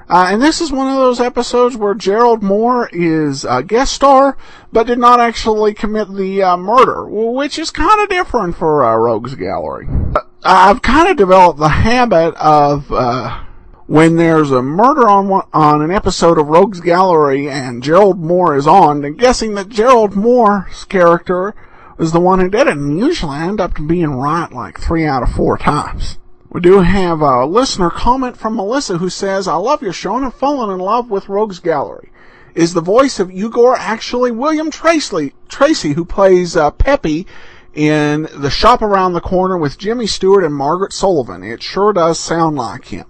Uh, 0.09 0.27
and 0.31 0.41
this 0.41 0.59
is 0.59 0.69
one 0.69 0.89
of 0.89 0.97
those 0.97 1.21
episodes 1.21 1.77
where 1.77 1.93
Gerald 1.93 2.41
Mohr 2.41 2.89
is 2.91 3.45
a 3.45 3.63
guest 3.63 3.93
star, 3.93 4.37
but 4.73 4.85
did 4.85 4.99
not 4.99 5.21
actually 5.21 5.73
commit 5.73 6.13
the 6.13 6.43
uh, 6.43 6.57
murder, 6.57 7.07
which 7.07 7.57
is 7.57 7.71
kind 7.71 8.01
of 8.01 8.09
different 8.09 8.57
for 8.57 8.83
uh, 8.83 8.97
Rogues 8.97 9.33
Gallery. 9.35 9.87
Uh, 9.87 10.19
I've 10.43 10.81
kind 10.81 11.09
of 11.09 11.15
developed 11.15 11.59
the 11.59 11.69
habit 11.69 12.35
of 12.35 12.91
uh, 12.91 13.45
when 13.87 14.17
there's 14.17 14.51
a 14.51 14.61
murder 14.61 15.07
on 15.07 15.29
one, 15.29 15.47
on 15.53 15.81
an 15.81 15.89
episode 15.89 16.37
of 16.37 16.47
Rogues 16.47 16.81
Gallery 16.81 17.47
and 17.49 17.81
Gerald 17.81 18.21
Mohr 18.21 18.57
is 18.57 18.67
on, 18.67 19.05
and 19.05 19.17
guessing 19.17 19.55
that 19.55 19.69
Gerald 19.69 20.15
Mohr's 20.15 20.83
character 20.83 21.55
is 21.99 22.11
the 22.11 22.19
one 22.19 22.39
who 22.39 22.49
did 22.49 22.67
it, 22.67 22.77
and 22.77 22.97
usually 22.97 23.35
I 23.35 23.47
end 23.47 23.59
up 23.59 23.73
being 23.85 24.15
right 24.15 24.51
like 24.51 24.79
three 24.79 25.05
out 25.05 25.21
of 25.21 25.31
four 25.33 25.57
times. 25.57 26.17
We 26.49 26.61
do 26.61 26.79
have 26.79 27.21
a 27.21 27.45
listener 27.45 27.91
comment 27.91 28.35
from 28.35 28.55
Melissa 28.55 28.97
who 28.97 29.09
says, 29.09 29.47
I 29.47 29.55
love 29.55 29.83
your 29.83 29.93
show 29.93 30.15
and 30.15 30.23
have 30.23 30.33
fallen 30.33 30.71
in 30.71 30.79
love 30.79 31.11
with 31.11 31.29
Rogues 31.29 31.59
Gallery. 31.59 32.11
Is 32.55 32.73
the 32.73 32.81
voice 32.81 33.19
of 33.19 33.29
Eugor 33.29 33.75
actually 33.77 34.31
William 34.31 34.71
Tracy, 34.71 35.33
Tracy 35.47 35.93
who 35.93 36.03
plays 36.03 36.57
uh, 36.57 36.71
Pepi 36.71 37.27
in 37.75 38.27
The 38.33 38.49
Shop 38.49 38.81
Around 38.81 39.13
the 39.13 39.21
Corner 39.21 39.57
with 39.57 39.77
Jimmy 39.77 40.07
Stewart 40.07 40.43
and 40.43 40.55
Margaret 40.55 40.91
Sullavan? 40.91 41.47
It 41.47 41.61
sure 41.61 41.93
does 41.93 42.19
sound 42.19 42.55
like 42.55 42.85
him. 42.85 43.05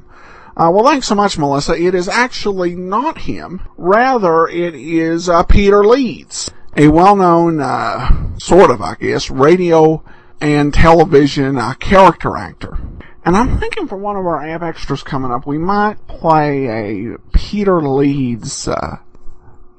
Uh, 0.57 0.69
well, 0.69 0.83
thanks 0.83 1.07
so 1.07 1.15
much, 1.15 1.37
Melissa. 1.37 1.81
It 1.81 1.95
is 1.95 2.09
actually 2.09 2.75
not 2.75 3.19
him. 3.19 3.61
Rather, 3.77 4.47
it 4.47 4.75
is 4.75 5.29
uh, 5.29 5.43
Peter 5.43 5.85
Leeds, 5.85 6.51
a 6.79 6.87
well-known, 6.87 7.59
uh, 7.59 8.39
sort 8.39 8.71
of, 8.71 8.81
I 8.81 8.95
guess, 8.95 9.29
radio 9.29 10.01
and 10.39 10.73
television 10.73 11.57
uh, 11.57 11.73
character 11.73 12.37
actor. 12.37 12.77
And 13.25 13.35
I'm 13.35 13.59
thinking 13.59 13.85
for 13.85 13.97
one 13.97 14.15
of 14.15 14.25
our 14.25 14.41
app 14.41 14.61
extras 14.61 15.03
coming 15.03 15.29
up, 15.29 15.45
we 15.45 15.57
might 15.57 16.07
play 16.07 16.67
a 16.67 17.17
Peter 17.33 17.81
Leeds 17.81 18.69
uh, 18.69 18.99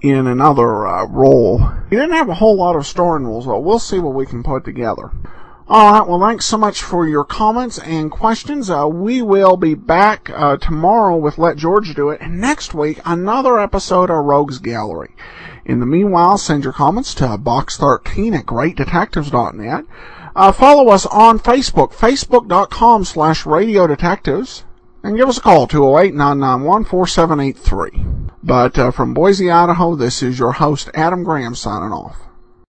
in 0.03 0.27
another 0.27 0.87
uh, 0.87 1.07
role. 1.07 1.67
He 1.89 1.97
didn't 1.97 2.13
have 2.13 2.29
a 2.29 2.35
whole 2.35 2.57
lot 2.57 2.77
of 2.77 2.87
starring 2.87 3.27
roles, 3.27 3.47
though. 3.47 3.59
We'll 3.59 3.79
see 3.79 3.99
what 3.99 4.15
we 4.15 4.27
can 4.27 4.43
put 4.43 4.67
together. 4.67 5.11
All 5.69 5.93
right. 5.93 6.07
Well, 6.07 6.21
thanks 6.21 6.45
so 6.45 6.59
much 6.59 6.83
for 6.83 7.07
your 7.07 7.25
comments 7.25 7.79
and 7.79 8.11
questions. 8.11 8.69
Uh, 8.69 8.89
we 8.89 9.23
will 9.23 9.57
be 9.57 9.75
back 9.75 10.29
uh, 10.29 10.59
tomorrow 10.59 11.17
with 11.17 11.39
Let 11.39 11.57
George 11.57 11.95
Do 11.95 12.11
It, 12.11 12.21
and 12.21 12.41
next 12.41 12.75
week 12.75 13.01
another 13.07 13.59
episode 13.59 14.11
of 14.11 14.25
Rogues 14.25 14.59
Gallery. 14.59 15.15
In 15.71 15.79
the 15.79 15.87
meanwhile, 15.87 16.37
send 16.37 16.65
your 16.65 16.73
comments 16.73 17.15
to 17.15 17.39
box13 17.39 18.37
at 18.37 18.45
greatdetectives.net. 18.45 19.85
Uh, 20.35 20.51
follow 20.51 20.89
us 20.89 21.07
on 21.07 21.39
Facebook, 21.39 21.93
facebook.com 21.93 23.05
slash 23.05 23.47
radio 23.47 23.87
detectives, 23.87 24.65
and 25.05 25.17
give 25.17 25.29
us 25.29 25.39
a 25.39 25.41
call, 25.41 25.69
208-991-4783. 25.69 28.31
But 28.43 28.77
uh, 28.81 28.91
from 28.91 29.15
Boise, 29.15 29.49
Idaho, 29.49 29.95
this 29.95 30.25
is 30.25 30.41
your 30.41 30.55
host, 30.55 30.91
Adam 30.93 31.23
Graham, 31.23 31.55
signing 31.55 31.93
off. 31.93 32.17